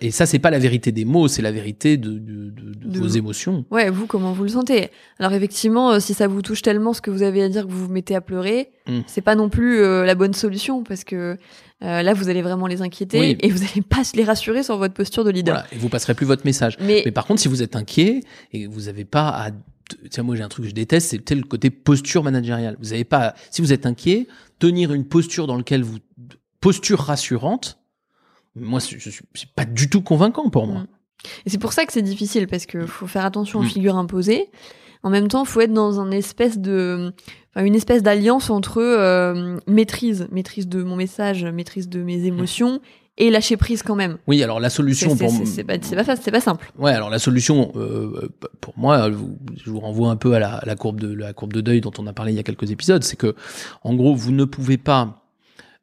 [0.00, 2.88] et ça, c'est pas la vérité des mots, c'est la vérité de, de- de- de
[2.88, 3.16] De vos vous.
[3.18, 3.64] émotions.
[3.70, 7.00] Ouais, vous comment vous le sentez Alors effectivement, euh, si ça vous touche tellement ce
[7.00, 9.00] que vous avez à dire que vous vous mettez à pleurer, Mm.
[9.06, 11.36] c'est pas non plus euh, la bonne solution parce que
[11.84, 13.36] euh, là vous allez vraiment les inquiéter Oui.
[13.40, 15.54] et vous allez pas les rassurer sur votre posture de leader.
[15.56, 16.76] Voilà, et vous passerez plus votre message.
[16.80, 18.20] Mais- Mais, par contre, si vous êtes inquiet
[18.52, 19.50] et vous n'avez pas à
[20.10, 22.76] Tiens, moi j'ai un truc que je déteste, c'est peut-être le côté posture managériale.
[22.78, 24.26] Vous avez pas, si vous êtes inquiet,
[24.58, 25.96] tenir une posture dans laquelle vous
[26.60, 27.78] posture rassurante.
[28.60, 30.80] Moi, je c'est pas du tout convaincant pour moi.
[30.80, 30.86] Mm.
[31.46, 33.68] Et c'est pour ça que c'est difficile parce que faut faire attention aux Mm.
[33.68, 34.50] figures imposées.
[35.02, 37.12] En même temps, faut être dans un espèce de,
[37.54, 42.80] enfin, une espèce d'alliance entre euh, maîtrise, maîtrise de mon message, maîtrise de mes émotions
[43.16, 44.18] et lâcher prise quand même.
[44.28, 46.72] Oui, alors la solution c'est- pour c'est- c'est pas, c'est pas, fa- c'est pas simple.
[46.78, 48.28] Ouais, alors la solution, euh,
[48.60, 51.52] pour moi, je vous renvoie un peu à la, à la courbe de la courbe
[51.52, 53.02] de deuil dont on a parlé il y a quelques épisodes.
[53.02, 53.34] C'est que,
[53.82, 55.17] en gros, vous ne pouvez pas,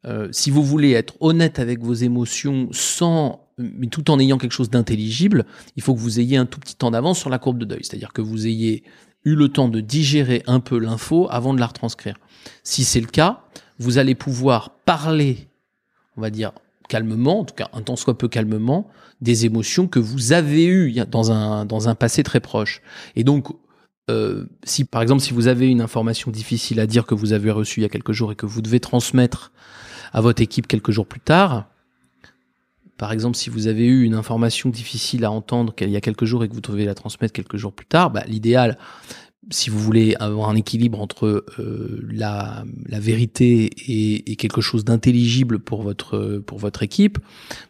[0.06, 4.52] euh, si vous voulez être honnête avec vos émotions, sans, mais tout en ayant quelque
[4.52, 5.44] chose d'intelligible,
[5.76, 7.80] il faut que vous ayez un tout petit temps d'avance sur la courbe de deuil.
[7.82, 8.84] C'est-à-dire que vous ayez
[9.24, 12.16] eu le temps de digérer un peu l'info avant de la retranscrire.
[12.62, 13.42] Si c'est le cas,
[13.78, 15.48] vous allez pouvoir parler,
[16.16, 16.52] on va dire
[16.88, 18.88] calmement, en tout cas un tant soit peu calmement,
[19.20, 22.82] des émotions que vous avez eues dans un, dans un passé très proche.
[23.16, 23.48] Et donc,
[24.08, 27.50] euh, si par exemple, si vous avez une information difficile à dire que vous avez
[27.50, 29.50] reçue il y a quelques jours et que vous devez transmettre
[30.12, 31.66] à votre équipe quelques jours plus tard,
[32.98, 36.24] par exemple, si vous avez eu une information difficile à entendre qu'il y a quelques
[36.24, 38.78] jours et que vous devez la transmettre quelques jours plus tard, bah, l'idéal,
[39.50, 45.82] si vous voulez avoir un équilibre entre euh, la, vérité et, quelque chose d'intelligible pour
[45.82, 47.18] votre pour votre équipe,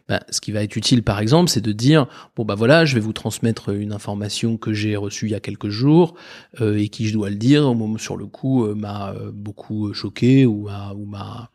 [0.07, 2.95] bah, ce qui va être utile par exemple, c'est de dire bon bah voilà, je
[2.95, 6.15] vais vous transmettre une information que j'ai reçue il y a quelques jours
[6.61, 9.93] euh, et qui je dois le dire au moment sur le coup euh, m'a beaucoup
[9.93, 10.69] choqué ou
[11.05, 11.51] m'a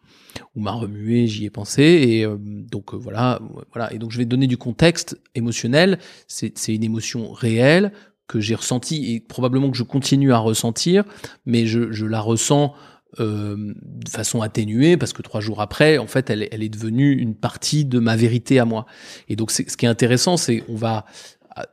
[0.55, 3.41] ou m'a remué, j'y ai pensé et euh, donc euh, voilà
[3.73, 7.93] voilà et donc je vais donner du contexte émotionnel, c'est une émotion réelle
[8.27, 11.05] que j'ai ressenti et probablement que je continue à ressentir,
[11.45, 12.75] mais je, je la ressens
[13.21, 17.13] euh, de façon atténuée parce que trois jours après, en fait, elle, elle est devenue
[17.13, 18.87] une partie de ma vérité à moi.
[19.29, 21.05] Et donc, ce qui est intéressant, c'est on va,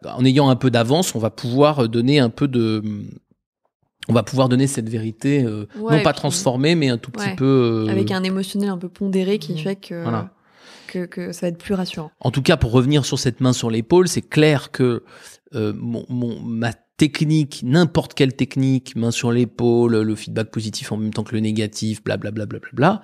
[0.03, 2.83] en ayant un peu d'avance, on va pouvoir donner un peu de,
[4.07, 7.11] on va pouvoir donner cette vérité, euh, Ouais, non pas puis- transformée, mais un tout
[7.11, 7.35] petit Ouais.
[7.35, 7.85] peu.
[7.87, 10.33] euh, Avec un émotionnel un peu pondéré qui fait que, Voilà.
[10.87, 12.11] que, que ça va être plus rassurant.
[12.19, 15.03] En tout cas, pour revenir sur cette main sur l'épaule, c'est clair que
[15.55, 20.97] euh, mon, mon- ma technique, n'importe quelle technique, main sur l'épaule, le feedback positif en
[20.97, 23.01] même temps que le négatif, blablabla, bla, bla, bla, bla,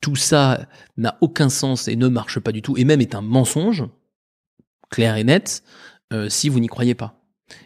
[0.00, 0.66] tout ça
[0.96, 3.84] n'a aucun sens et ne marche pas du tout, et même est un mensonge,
[4.90, 5.62] clair et net
[6.12, 7.20] euh, si vous n'y croyez pas.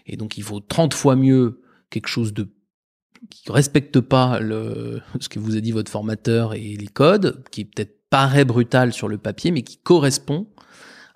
[0.07, 1.61] Et donc il vaut 30 fois mieux
[1.91, 2.49] quelque chose de
[3.29, 7.65] qui respecte pas le, ce que vous a dit votre formateur et les codes, qui
[7.65, 10.47] peut-être paraît brutal sur le papier, mais qui correspond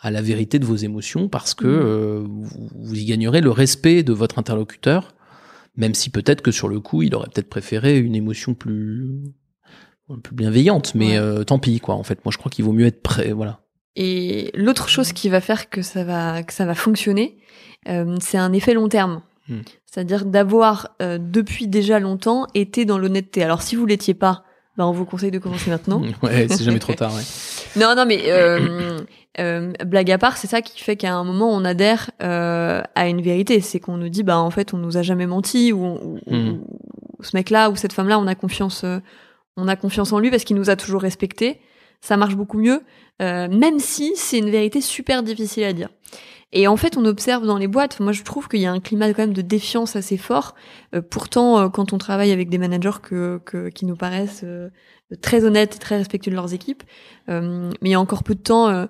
[0.01, 1.83] à la vérité de vos émotions parce que Mhm.
[1.83, 5.15] euh, vous, vous y gagnerez le respect de votre interlocuteur,
[5.77, 9.23] même si peut-être que sur le coup, il aurait peut-être préféré une émotion plus
[10.23, 11.17] plus bienveillante, mais Ouais.
[11.17, 11.95] euh, tant pis quoi.
[11.95, 13.61] En fait, moi je crois qu'il vaut mieux être prêt, voilà.
[13.97, 17.39] Et l'autre chose qui va faire que ça va, que ça va fonctionner,
[17.89, 19.23] euh, c'est un effet long terme.
[19.49, 19.61] Hmm.
[19.85, 23.43] C'est-à-dire d'avoir, euh, depuis déjà longtemps, été dans l'honnêteté.
[23.43, 24.45] Alors, si vous l'étiez pas,
[24.77, 26.03] ben, on vous conseille de commencer maintenant.
[26.23, 27.15] Ouais, c'est jamais trop tard.
[27.15, 27.23] Ouais.
[27.77, 29.01] Non, non, mais euh,
[29.41, 33.21] euh, blague à part, c'est ça qui fait qu'à un moment on adhère à une
[33.21, 36.65] vérité, c'est qu'on nous dit bah en fait on nous a jamais menti ou, ou
[37.21, 38.85] ce mec-là ou cette femme-là on a confiance,
[39.57, 41.59] on a confiance en lui parce qu'il nous a toujours respecté.
[42.01, 42.81] Ça marche beaucoup mieux,
[43.19, 45.89] même si c'est une vérité super difficile à dire.
[46.57, 48.79] Et en fait, on observe dans les boîtes, moi je trouve qu'il y a un
[48.79, 50.55] climat quand même de défiance assez fort.
[50.95, 54.71] Euh, pourtant, euh, quand on travaille avec des managers que, que- qui nous paraissent euh,
[55.21, 56.85] très honnêtes et très respectueux de leurs équipes,
[57.29, 58.87] mais il y a encore peu de temps,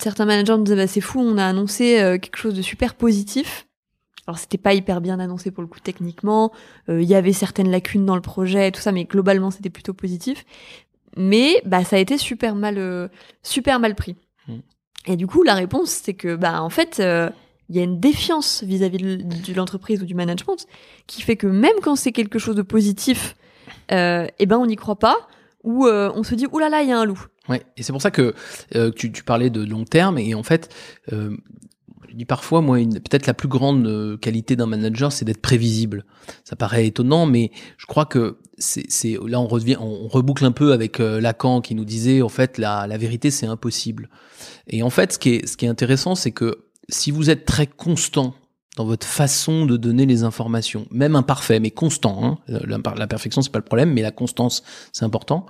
[0.00, 3.66] certains managers me disaient bah, c'est fou, on a annoncé quelque chose de super positif.
[4.26, 6.52] Alors c'était pas hyper bien annoncé pour le coup techniquement,
[6.88, 9.94] il y avait certaines lacunes dans le projet et tout ça, mais globalement c'était plutôt
[9.94, 10.44] positif.
[11.16, 13.10] Mais bah ça a été super mal,
[13.42, 14.16] super mal pris.
[15.06, 17.30] Et du coup la réponse c'est que bah en fait euh,
[17.68, 20.66] il y a une défiance vis-à-vis de l'entreprise ou du management
[21.06, 23.36] qui fait que même quand c'est quelque chose de positif,
[23.92, 25.16] euh, eh ben on n'y croit pas
[25.64, 27.20] ou euh, on se dit oulala là là il y a un loup.
[27.48, 28.34] Ouais, et c'est pour ça que
[28.96, 30.74] tu, tu parlais de long terme et en fait,
[32.08, 36.04] je dis parfois moi peut-être la plus grande euh, qualité d'un manager, c'est d'être prévisible.
[36.44, 40.52] Ça paraît étonnant, mais je crois que c'est là on revient, on, on reboucle un
[40.52, 44.08] peu avec euh, Lacan qui nous disait en fait la, la vérité c'est impossible.
[44.68, 47.44] Et en fait, ce qui est ce qui est intéressant, c'est que si vous êtes
[47.44, 48.34] très constant
[48.78, 52.24] dans votre façon de donner les informations, même imparfait, mais constant.
[52.24, 54.62] Hein, la, la perfection c'est pas le problème, mais la constance
[54.92, 55.46] c'est important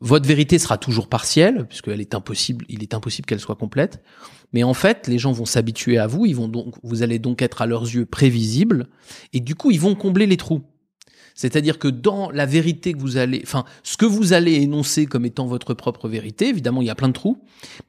[0.00, 4.02] votre vérité sera toujours partielle, puisqu'elle est impossible, il est impossible qu'elle soit complète.
[4.52, 7.42] Mais en fait, les gens vont s'habituer à vous, ils vont donc, vous allez donc
[7.42, 8.88] être à leurs yeux prévisibles,
[9.32, 10.62] et du coup, ils vont combler les trous.
[11.36, 15.26] C'est-à-dire que dans la vérité que vous allez, enfin, ce que vous allez énoncer comme
[15.26, 17.36] étant votre propre vérité, évidemment, il y a plein de trous.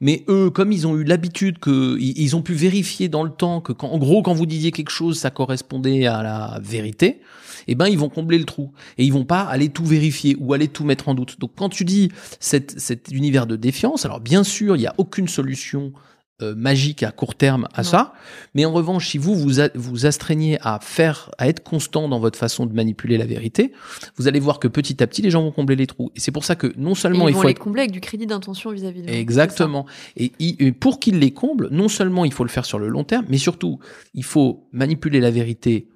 [0.02, 3.62] Mais eux, comme ils ont eu l'habitude que, ils ont pu vérifier dans le temps
[3.62, 7.20] que, quand, en gros, quand vous disiez quelque chose, ça correspondait à la vérité.
[7.68, 10.52] Eh ben, ils vont combler le trou et ils vont pas aller tout vérifier ou
[10.52, 11.40] aller tout mettre en doute.
[11.40, 14.94] Donc, quand tu dis cet, cet univers de défiance, alors bien sûr, il y a
[14.98, 15.92] aucune solution
[16.40, 17.88] euh, magique à court terme à Non.
[17.88, 18.12] ça.
[18.54, 22.20] Mais en revanche, si vous vous, a- vous astreignez à faire, à être constant dans
[22.20, 23.72] votre façon de manipuler la vérité,
[24.16, 26.12] vous allez voir que petit à petit, les gens vont combler les trous.
[26.14, 27.80] Et c'est pour ça que non Et seulement ils il vont faut les être combler
[27.82, 29.08] avec du crédit d'intention vis-à-vis de.
[29.10, 29.84] Exactement.
[30.16, 33.02] Et, et pour qu'il les comble, non seulement il faut le faire sur le long
[33.04, 33.80] terme, mais surtout,
[34.14, 35.88] il faut manipuler la vérité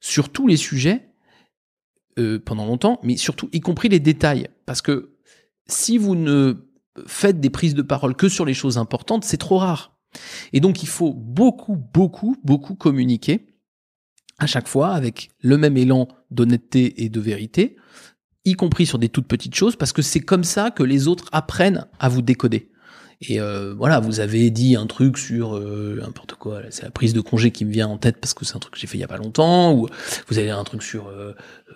[0.00, 1.08] sur tous les sujets
[2.18, 4.48] euh, pendant longtemps, mais surtout y compris les détails.
[4.66, 5.10] Parce que
[5.68, 6.54] si vous ne
[7.06, 9.96] faites des prises de parole que sur les choses importantes, c'est trop rare.
[10.52, 13.46] Et donc il faut beaucoup, beaucoup, beaucoup communiquer
[14.38, 17.76] à chaque fois avec le même élan d'honnêteté et de vérité,
[18.44, 21.28] y compris sur des toutes petites choses, parce que c'est comme ça que les autres
[21.32, 22.70] apprennent à vous décoder.
[23.20, 27.12] Et euh, voilà, vous avez dit un truc sur euh, n'importe quoi, c'est la prise
[27.14, 28.96] de congé qui me vient en tête parce que c'est un truc que j'ai fait
[28.96, 29.88] il y a pas longtemps, ou
[30.28, 31.34] vous avez un truc sur euh,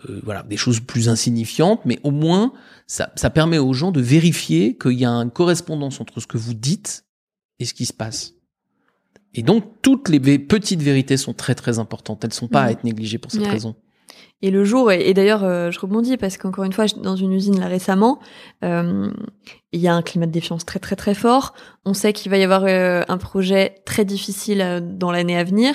[0.08, 2.52] euh, voilà des choses plus insignifiantes, mais au moins
[2.86, 6.38] ça, ça permet aux gens de vérifier qu'il y a une correspondance entre ce que
[6.38, 7.06] vous dites
[7.58, 8.34] et ce qui se passe.
[9.34, 12.72] Et donc toutes les petites vérités sont très très importantes, elles sont pas à Mhm.
[12.72, 13.74] être négligées pour cette raison.
[14.42, 17.32] Et le jour, et, et d'ailleurs, euh, je rebondis parce qu'encore une fois, dans une
[17.32, 18.18] usine là récemment,
[18.64, 19.10] euh,
[19.72, 21.54] il y a un climat de défiance très très très fort.
[21.84, 25.74] On sait qu'il va y avoir euh, un projet très difficile dans l'année à venir.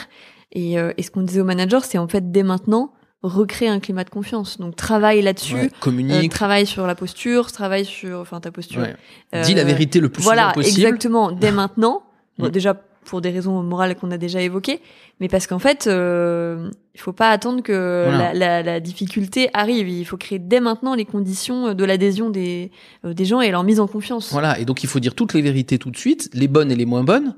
[0.54, 4.04] Et, et ce qu'on disait au manager, c'est en fait dès maintenant recréer un climat
[4.06, 4.60] de confiance.
[4.60, 8.82] Donc travaille là-dessus, Ouais, communique, travaille sur la posture, travaille sur, enfin ta posture.
[8.82, 9.42] ouais.
[9.44, 10.80] Dis la vérité le plus voilà, souvent possible.
[10.88, 12.04] exactement, dès maintenant.
[12.38, 12.76] Bon, déjà
[13.08, 14.82] pour des raisons morales qu'on a déjà évoquées,
[15.20, 18.34] mais parce qu'en fait, euh, il faut pas attendre que Voilà.
[18.34, 19.90] la, la, la difficulté arrive.
[19.90, 22.72] Il faut créer dès maintenant les conditions de l'adhésion des,
[23.06, 24.32] euh, des gens et leur mise en confiance.
[24.32, 26.76] Voilà, et donc il faut dire toutes les vérités tout de suite, les bonnes et
[26.76, 27.36] les moins bonnes,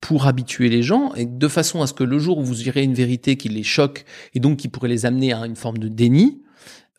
[0.00, 2.82] pour habituer les gens, et de façon à ce que le jour où vous direz
[2.82, 5.88] une vérité qui les choque, et donc qui pourrait les amener à une forme de
[5.88, 6.42] déni,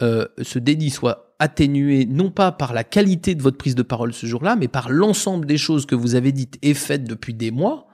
[0.02, 4.14] euh, ce déni soit atténué non pas par la qualité de votre prise de parole
[4.14, 7.50] ce jour-là, mais par l'ensemble des choses que vous avez dites et faites depuis des
[7.50, 7.88] mois,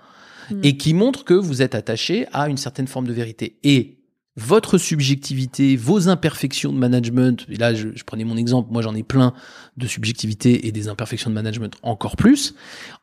[0.51, 0.59] Mm.
[0.63, 3.57] et qui montrent que vous êtes attaché à une certaine forme de vérité.
[3.63, 3.97] Et
[4.35, 8.93] votre subjectivité, vos imperfections de management, et là je, je prenais mon exemple, moi j'en
[8.93, 9.33] ai plein
[9.77, 12.53] de subjectivité et des imperfections de management encore plus,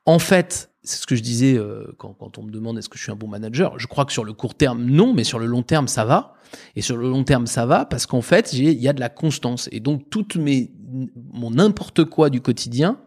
[0.07, 2.99] en fait c'est ce que je disais euh, quand, quand on me demande est-ce que
[2.99, 3.79] je suis un bon manager?
[3.79, 6.35] Je crois que sur le court terme, non, mais sur le long terme, ça va.
[6.77, 9.09] Et sur le long terme, ça va parce qu'en fait, il y a de la
[9.09, 9.69] constance.
[9.73, 10.73] Et donc, toutes mes,
[11.33, 12.99] mon n'importe quoi du quotidien,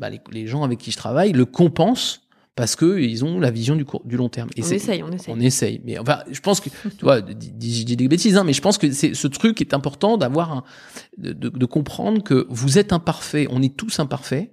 [0.00, 2.22] bah, les, les gens avec qui je travaille le compensent
[2.54, 4.50] parce que ils ont la vision du, court, du long terme.
[4.56, 5.34] Et On essaye, on essaye.
[5.34, 5.80] On essaye.
[5.84, 8.78] Mais enfin, je pense que, tu vois, je dis des bêtises, hein, mais je pense
[8.78, 10.64] que c'est ce truc est important d'avoir un,
[11.16, 14.50] de, de, de comprendre que vous êtes imparfait, on est tous imparfaits.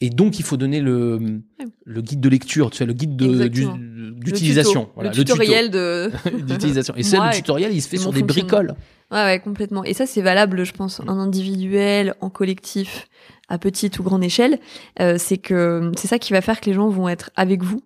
[0.00, 1.40] Et donc, il faut donner le,
[1.84, 3.66] le guide de lecture, tu sais, le guide du-
[4.12, 4.80] d'utilisation.
[4.80, 6.10] Le tuto, Voilà, le tuto tutoriel de
[6.46, 6.94] d'utilisation.
[6.96, 8.74] Et ça, le tutoriel, il se fait sur des bricoles.
[9.10, 9.82] Ouais, ouais, complètement.
[9.84, 13.08] Et ça, c'est valable, je pense, en individuel, en collectif,
[13.48, 14.58] à petite ou grande échelle.
[15.00, 17.82] Euh, c'est que c'est ça qui va faire que les gens vont être avec vous,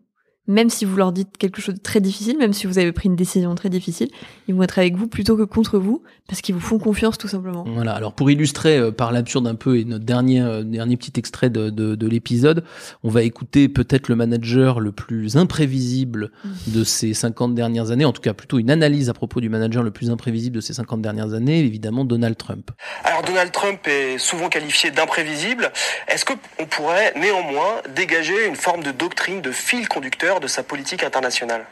[0.48, 3.08] même si vous leur dites quelque chose de très difficile, même si vous avez pris
[3.08, 4.08] une décision très difficile,
[4.48, 7.28] ils vont être avec vous plutôt que contre vous, parce qu'ils vous font confiance tout
[7.28, 7.64] simplement.
[7.66, 7.92] Voilà.
[7.94, 11.48] Alors pour illustrer euh, par l'absurde un peu et notre dernier euh, dernier petit extrait
[11.48, 12.64] de, de, de l'épisode,
[13.04, 16.32] on va écouter peut-être le manager le plus imprévisible
[16.66, 19.82] de ces 50 dernières années, en tout cas plutôt une analyse à propos du manager
[19.82, 22.70] le plus imprévisible de ces 50 dernières années, évidemment Donald Trump.
[23.04, 25.70] Alors Donald Trump est souvent qualifié d'imprévisible.
[26.08, 31.04] Est-ce qu'on pourrait néanmoins dégager une forme de doctrine, de fil conducteur de sa politique
[31.04, 31.64] internationale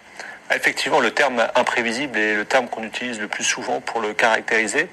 [0.52, 4.88] Effectivement, le terme imprévisible est le terme qu'on utilise le plus souvent pour le caractériser.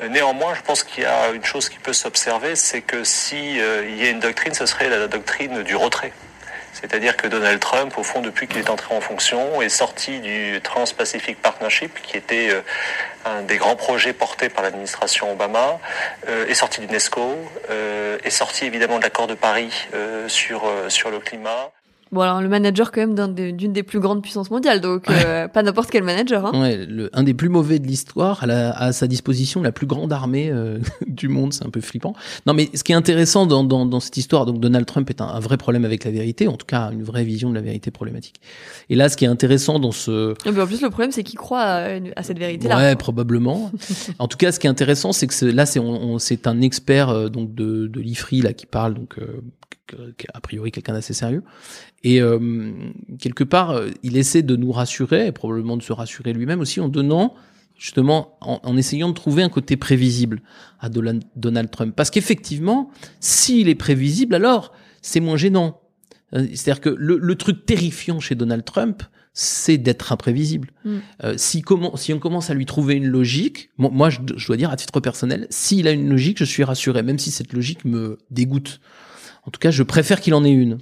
[0.00, 3.60] Euh, Néanmoins, je pense qu'il y a une chose qui peut s'observer, c'est que si
[3.60, 6.12] euh, y a une doctrine, ce serait la doctrine du retrait.
[6.72, 10.60] C'est-à-dire que Donald Trump, au fond, depuis qu'il est entré en fonction, est sorti du
[10.62, 12.62] Trans-Pacific Partnership, qui était euh,
[13.24, 15.78] un des grands projets portés par l'administration Obama,
[16.48, 17.36] est sorti d'UNESCO,
[18.24, 19.86] est sorti évidemment de l'accord de Paris
[20.26, 21.70] sur, sur le climat.
[22.12, 25.62] Bon, alors le manager quand même d'une des plus grandes puissances mondiales, donc euh, pas
[25.62, 26.44] n'importe quel manager.
[26.46, 26.60] Hein.
[26.60, 29.86] Ouais, le, un des plus mauvais de l'histoire, à, la- à sa disposition la plus
[29.86, 32.14] grande armée euh, du monde, c'est un peu flippant.
[32.46, 35.22] Non, mais ce qui est intéressant dans, dans, dans cette histoire, donc Donald Trump est
[35.22, 37.62] un, un vrai problème avec la vérité, en tout cas une vraie vision de la
[37.62, 38.36] vérité problématique.
[38.90, 41.38] Et là, ce qui est intéressant dans ce, Et en plus, le problème, c'est qu'il
[41.38, 42.76] croit à, une- à cette vérité-là.
[42.76, 43.70] Ouais, probablement.
[44.18, 46.60] en tout cas, ce qui est intéressant, c'est que là, c'est on, on- c'est un
[46.60, 49.40] expert euh, donc de, de l'IFRI là qui parle, donc euh,
[50.32, 51.42] a priori quelqu'un d'assez sérieux.
[52.02, 52.72] Et euh,
[53.18, 56.80] quelque part, euh, il essaie de nous rassurer, et probablement de se rassurer lui-même aussi,
[56.80, 57.34] en donnant
[57.78, 60.40] justement, en, en essayant de trouver un côté prévisible
[60.78, 61.94] à Donald Trump.
[61.96, 65.80] Parce qu'effectivement, s'il est prévisible, alors c'est moins gênant.
[66.34, 69.02] Euh, C'est-à-dire que le, le truc terrifiant chez Donald Trump,
[69.32, 70.70] c'est d'être imprévisible.
[70.84, 70.96] Mm.
[71.24, 74.46] Euh, si, comment, si on commence à lui trouver une logique, moi, moi, je, je
[74.46, 77.52] dois dire à titre personnel, s'il a une logique, je suis rassuré, même si cette
[77.52, 78.80] logique me dégoûte.
[79.42, 80.78] En tout cas, je préfère qu'il en ait une.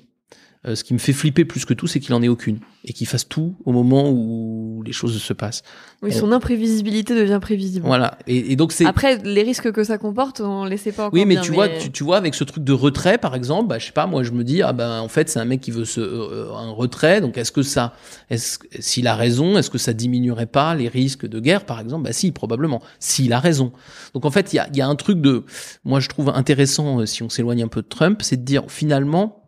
[0.66, 2.92] Euh, ce qui me fait flipper plus que tout, c'est qu'il en ait aucune et
[2.92, 5.62] qu'il fasse tout au moment où les choses se passent.
[6.02, 7.86] Oui, On- son imprévisibilité devient prévisible.
[7.86, 8.18] Voilà.
[8.26, 8.84] Et, et donc c'est.
[8.84, 11.52] Après, les risques que ça comporte, on les sait pas encore Oui, mais bien, tu
[11.52, 14.06] vois, tu, tu vois, avec ce truc de retrait, par exemple, bah, je sais pas,
[14.06, 16.52] moi, je me dis, ah ben, en fait, c'est un mec qui veut se, euh,
[16.54, 17.22] un retrait.
[17.22, 17.94] Donc, est-ce que ça,
[18.28, 22.04] est-ce, s'il a raison, est-ce que ça diminuerait pas les risques de guerre, par exemple?
[22.04, 22.82] Bah, si, probablement.
[22.98, 23.72] S'il a raison.
[24.12, 25.44] Donc, en fait, il y a, y a un truc de,
[25.84, 28.64] moi, je trouve intéressant, euh, si on s'éloigne un peu de Trump, c'est de dire,
[28.68, 29.38] finalement,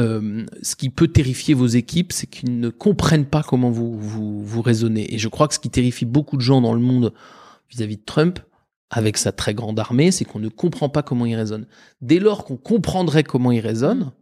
[0.00, 4.44] euh, ce qui peut terrifier vos équipes, c'est qu'ils ne comprennent pas comment vous, vous,
[4.44, 5.14] vous raisonnez.
[5.14, 7.12] Et je crois que ce qui terrifie beaucoup de gens dans le monde
[7.70, 8.38] vis-à-vis de Trump,
[8.90, 11.66] avec sa très grande armée, c'est qu'on ne comprend pas comment il raisonne.
[12.00, 14.12] Dès lors qu'on comprendrait comment il raisonne,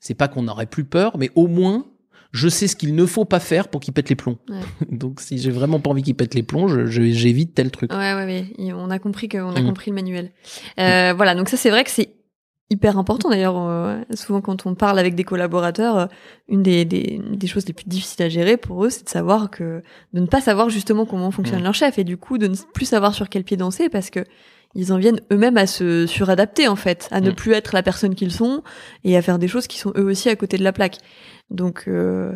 [0.00, 1.86] c'est pas qu'on n'aurait plus peur, mais au moins,
[2.32, 4.36] je sais ce qu'il ne faut pas faire pour qu'il pète les plombs.
[4.48, 4.60] Ouais.
[4.92, 7.92] Donc, si j'ai vraiment pas envie qu'il pète les plombs, je- je- j'évite tel truc.
[7.92, 8.72] Ouais, ouais, ouais.
[8.74, 9.66] On a compris que, on a Mhm.
[9.66, 10.30] compris le manuel.
[10.78, 11.34] Euh, Voilà.
[11.34, 12.10] Donc ça, c'est vrai que c'est
[12.70, 13.30] hyper important.
[13.30, 16.06] D'ailleurs, euh, souvent quand on parle avec des collaborateurs, euh,
[16.48, 19.50] une des, des, des choses les plus difficiles à gérer pour eux, c'est de savoir
[19.50, 21.64] que, de ne pas savoir justement comment fonctionne Mhm.
[21.64, 24.20] leur chef et du coup de ne plus savoir sur quel pied danser parce que
[24.74, 27.34] ils en viennent eux-mêmes à se suradapter en fait, à ne Mhm.
[27.36, 28.62] plus être la personne qu'ils sont
[29.04, 30.98] et à faire des choses qui sont eux aussi à côté de la plaque.
[31.50, 32.34] Donc euh,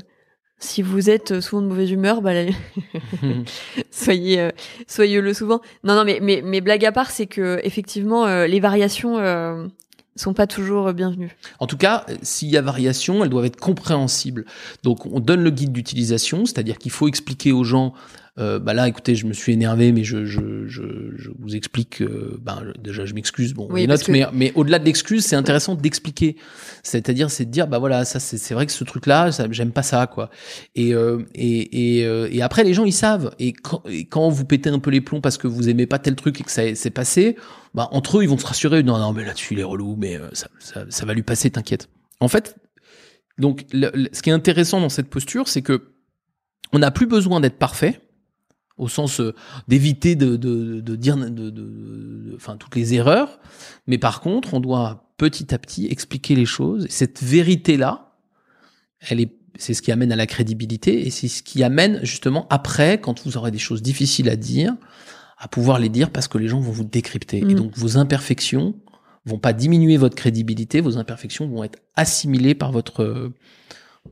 [0.59, 2.31] si vous êtes souvent de mauvaise humeur, bah,
[3.91, 4.51] soyez euh,
[4.87, 5.61] soyez le souvent.
[5.85, 9.67] Non non mais mais mais blague à part, c'est que effectivement euh, les variations euh,
[10.17, 11.37] sont pas toujours euh, bienvenues.
[11.59, 14.45] En tout cas, euh, s'il y a variation, elles doivent être compréhensibles.
[14.83, 17.95] Donc, on donne le guide d'utilisation, c'est-à-dire qu'il faut expliquer aux gens.
[18.41, 20.83] Euh, bah là, écoutez, je me suis énervé, mais je, je, je,
[21.17, 22.01] je vous explique.
[22.01, 23.53] euh, ben, je- déjà, je m'excuse.
[23.55, 26.37] Bon, Oui, les parce notes, que- mais, mais au-delà de l'excuse, c'est intéressant d'expliquer.
[26.83, 29.73] C'est-à-dire, c'est de dire, bah voilà, ça, c'est c'est vrai que ce truc-là, ça, j'aime
[29.73, 30.31] pas ça, quoi.
[30.75, 33.35] Et, euh, et, et, euh, et après, les gens, ils savent.
[33.39, 35.99] Et quand, et quand vous pétez un peu les plombs parce que vous aimez pas
[35.99, 37.37] tel truc et que ça s'est passé,
[37.75, 38.83] bah entre eux, ils vont se rassurer.
[38.83, 41.51] Non, non, mais là-dessus, il est relou, mais euh, ça, ça, ça va lui passer,
[41.51, 41.89] t'inquiète.
[42.21, 42.57] En fait,
[43.39, 45.93] donc, le- le- ce qui est intéressant dans cette posture, c'est que
[46.73, 48.01] on n'a plus besoin d'être parfait.
[48.81, 49.35] Au sens euh,
[49.69, 53.39] d'éviter de, de, de dire de, enfin toutes les erreurs.
[53.87, 56.87] Mais par contre, on doit petit à petit expliquer les choses.
[56.89, 58.17] Cette vérité là,
[59.01, 62.47] elle est c'est ce qui amène à la crédibilité et c'est ce qui amène justement
[62.51, 64.75] après, quand vous aurez des choses difficiles à dire,
[65.37, 67.39] à pouvoir les dire parce que les gens vont vous décrypter.
[67.39, 67.55] Et Mm.
[67.55, 68.75] donc vos imperfections
[69.27, 73.33] vont pas diminuer votre crédibilité, vos imperfections vont être assimilées par votre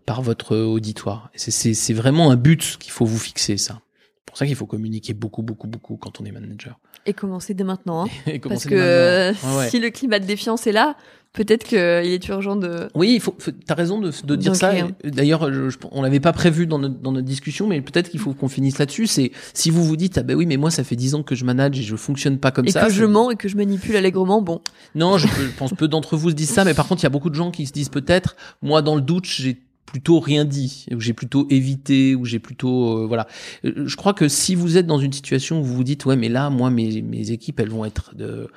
[0.05, 1.31] par votre auditoire.
[1.35, 3.81] C'est vraiment un but qu'il faut vous fixer ça.
[4.29, 6.79] C'est pour ça qu'il faut communiquer beaucoup beaucoup beaucoup quand on est manager.
[7.07, 8.05] Et commencer dès maintenant.
[8.05, 8.09] hein.
[8.27, 9.33] Et Parce que euh.
[9.57, 10.97] Ouais, si le climat de défiance est là,
[11.33, 12.89] peut-être qu'il est urgent de.
[12.95, 13.35] Oui, il faut.
[13.65, 14.75] T'as raison de, de dire ça.
[14.77, 15.49] Et D'ailleurs,
[15.93, 18.79] on l'avait pas prévu dans notre, dans notre discussion, mais peut-être qu'il faut qu'on finisse
[18.79, 19.07] là-dessus.
[19.07, 21.35] C'est si vous vous dites ah ben oui, mais moi ça fait dix ans que
[21.35, 22.85] je manage et je fonctionne pas comme et ça.
[22.85, 24.61] que je mens et que je manipule allègrement, bon.
[24.95, 27.07] Non, je, je pense peu d'entre vous se disent ça, mais par contre, il y
[27.07, 30.45] a beaucoup de gens qui se disent peut-être, moi dans le doute, j'ai plutôt rien
[30.45, 33.27] dit, ou j'ai plutôt évité, ou j'ai plutôt euh, voilà.
[33.65, 36.17] Euh, Je crois que si vous êtes dans une situation où vous vous dites ouais,
[36.17, 38.49] mais là, moi, mes, mes équipes, elles vont être de,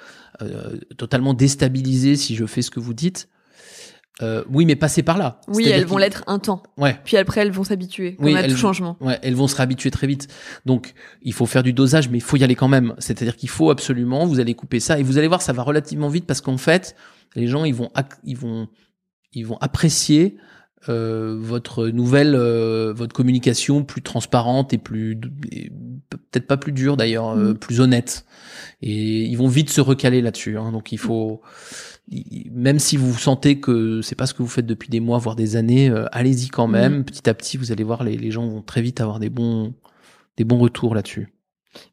[0.42, 3.30] euh, totalement déstabilisées si je fais ce que vous dites.
[4.22, 5.40] Euh, oui, mais passez par là.
[5.48, 6.62] Oui, elles vont l'être un temps.
[6.78, 7.00] Ouais.
[7.06, 8.98] Puis après, elles vont s'habituer, Oui, à tout changement.
[9.00, 10.28] Ouais, elles vont se réhabituer très vite.
[10.66, 12.94] Donc, il faut faire du dosage, mais il faut y aller quand même.
[13.00, 16.10] C'est-à-dire qu'il faut absolument, vous allez couper ça et vous allez voir, ça va relativement
[16.10, 16.96] vite parce qu'en fait,
[17.36, 17.90] les gens, ils vont,
[18.26, 18.68] ils vont,
[19.34, 20.38] ils vont apprécier
[20.90, 25.18] euh, votre nouvelle, euh, votre communication plus transparente et plus,
[26.10, 27.58] peut-être pas plus dure d'ailleurs, euh, Mhm.
[27.58, 28.26] plus honnête.
[28.82, 30.58] Et ils vont vite se recaler là-dessus.
[30.58, 30.72] hein.
[30.72, 31.42] Donc, il faut,
[32.10, 35.18] il- même si vous sentez que c'est pas ce que vous faites depuis des mois,
[35.20, 36.98] voire des années, euh, allez-y quand même.
[36.98, 37.04] Mhm.
[37.06, 39.74] Petit à petit, vous allez voir, les, les gens vont très vite avoir des bons,
[40.38, 41.30] des bons retours là-dessus.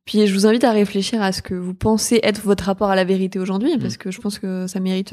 [0.05, 2.97] Puis je vous invite à réfléchir à ce que vous pensez être votre rapport à
[2.97, 3.81] la vérité aujourd'hui, Mm.
[3.81, 5.13] parce que je pense que ça mérite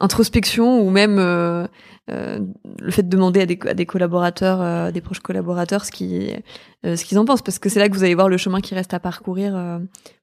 [0.00, 1.66] introspection ou même euh,
[2.10, 2.40] euh,
[2.80, 6.42] le fait de demander à des, à des collaborateurs, euh, des proches collaborateurs, ce qu'ils
[6.84, 8.60] euh, ce qu'ils en pensent, parce que c'est là que vous allez voir le chemin
[8.60, 9.78] qui reste à parcourir euh,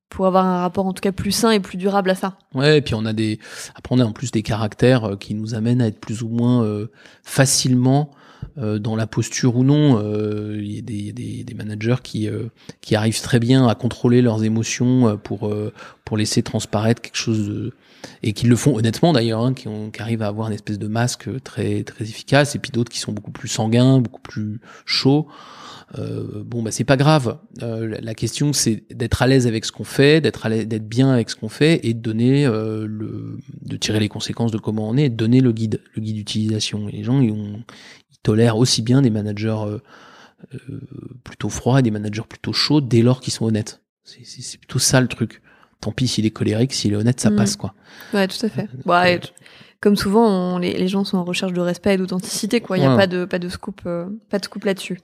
[0.10, 2.38] pour avoir un rapport en tout cas plus sain et plus durable à ça.
[2.54, 3.40] Ouais, et puis on a des,
[3.76, 6.30] après on a en plus des caractères euh, qui nous amènent à être plus ou
[6.30, 6.66] moins
[7.24, 8.12] facilement
[8.58, 10.00] dans la posture ou non.
[10.04, 12.46] Euh, Il y a des, des, des managers qui euh,
[12.82, 15.72] qui arrivent très bien à contrôler leurs émotions euh, pour euh,
[16.06, 17.74] pour laisser transparaître quelque chose de
[18.24, 20.88] et qui le font honnêtement d'ailleurs, hein, qui, qui arrivent à avoir une espèce de
[20.88, 25.28] masque très très efficace, et puis d'autres qui sont beaucoup plus sanguins, beaucoup plus chauds.
[25.98, 27.38] Euh, bon, bah c'est pas grave.
[27.64, 31.30] Euh, la- question c'est d'être à l'aise avec ce qu'on fait, d'être d'être bien avec
[31.30, 34.98] ce qu'on fait et de donner euh, le, de tirer les conséquences de comment on
[34.98, 36.88] est, et de donner le guide, le guide d'utilisation.
[36.88, 37.64] Les gens ils, ont,
[38.28, 39.80] tolèrent aussi bien des managers euh,
[40.54, 40.80] euh,
[41.24, 43.82] plutôt froids et des managers plutôt chauds dès lors qu'ils sont honnêtes.
[44.04, 45.42] C'est- plutôt ça le truc.
[45.82, 47.36] Tant pis s'il est colérique, s'il est honnête, ça Mm.
[47.36, 47.74] passe quoi.
[48.14, 48.68] Ouais, tout à fait.
[48.86, 49.30] Ouais, et t-
[49.80, 52.78] comme souvent, on- les, les gens sont en recherche de respect et d'authenticité, quoi.
[52.78, 52.98] Il n'y a Ouais.
[52.98, 55.00] pas de pas de scoop, euh, pas de scoop là-dessus.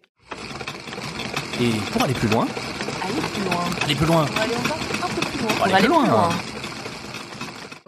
[1.62, 2.48] Et pour aller plus loin,
[3.04, 3.64] Allez plus loin.
[3.84, 4.26] aller plus loin.
[4.42, 5.52] Aller encore un peu plus loin.
[5.52, 6.30] On va aller plus loin.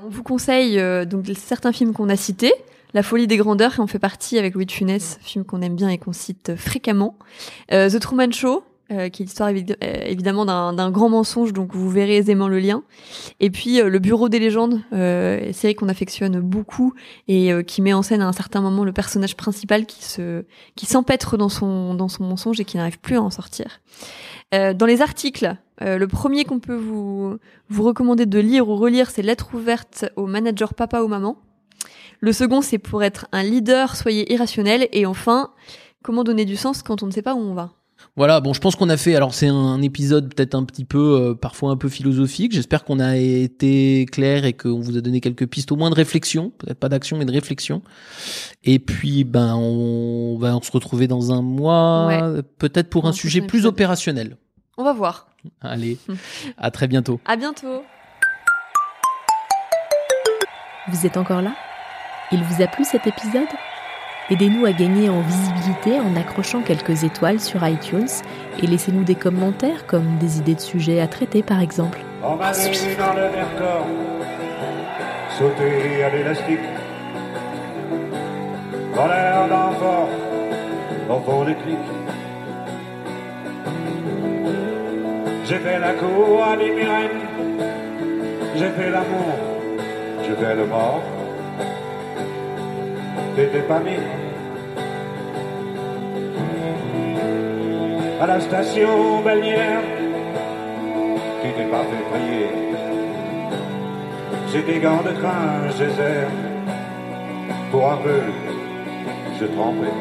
[0.04, 2.54] On vous conseille euh, donc certains films qu'on a cités.
[2.96, 5.76] La folie des grandeurs, qui en fait partie avec Louis de Funès, film qu'on aime
[5.76, 7.18] bien et qu'on cite fréquemment.
[7.74, 11.90] Euh, The Truman Show, euh, qui est l'histoire euh, évidemment d'un grand mensonge, donc vous
[11.90, 12.84] verrez aisément le lien.
[13.42, 16.94] Et puis euh, Le Bureau des légendes, euh, série qu'on affectionne beaucoup
[17.28, 20.46] et euh, qui met en scène à un certain moment le personnage principal qui se
[20.78, 23.82] qui s'empêtre dans son dans son mensonge et qui n'arrive plus à en sortir.
[24.54, 27.36] Dans les articles, le premier qu'on peut vous
[27.68, 31.36] vous recommander de lire ou relire, c'est Lettre ouverte au manager papa ou maman.
[32.26, 34.88] Le second, c'est pour être un leader, soyez irrationnel.
[34.94, 35.52] Et enfin,
[36.02, 37.70] comment donner du sens quand on ne sait pas où on va.
[38.16, 39.14] Voilà, bon, je pense qu'on a fait.
[39.14, 42.52] Alors, c'est un épisode peut-être un petit peu, euh, parfois un peu philosophique.
[42.52, 45.96] J'espère qu'on a été clair et qu'on vous a donné quelques pistes, au moins de
[45.96, 47.84] réflexion, peut-être pas d'action, mais de réflexion.
[48.64, 52.42] Et puis, ben, on va se retrouver dans un mois, Ouais.
[52.58, 53.74] peut-être pour un un sujet plus épisode.
[53.74, 54.38] opérationnel.
[54.80, 55.28] On va voir.
[55.62, 56.00] Allez,
[56.58, 57.20] à très bientôt.
[57.24, 57.84] À bientôt.
[60.88, 61.54] Vous êtes encore là?
[62.32, 63.48] Il vous a plu cet épisode?
[64.32, 68.08] Aidez-nous à gagner en visibilité en accrochant quelques étoiles sur iTunes
[68.62, 72.00] et laissez-nous des commentaires comme des idées de sujets à traiter par exemple.
[85.46, 86.58] J'ai fait la cour à.
[88.56, 89.36] J'ai fait l'amour,
[90.24, 91.04] j'ai fait le mort.
[93.36, 94.00] Bébé Pamir.
[98.22, 99.82] À la station balnéaire,
[101.44, 102.48] tu t'es pas fait prier.
[104.54, 106.28] J'ai des gants de train, Geyser.
[107.72, 108.22] Pour un peu,
[109.38, 109.98] je trempais.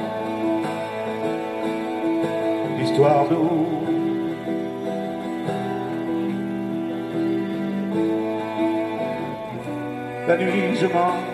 [2.84, 3.66] Histoire d'eau.
[10.28, 11.33] La nuit, je mens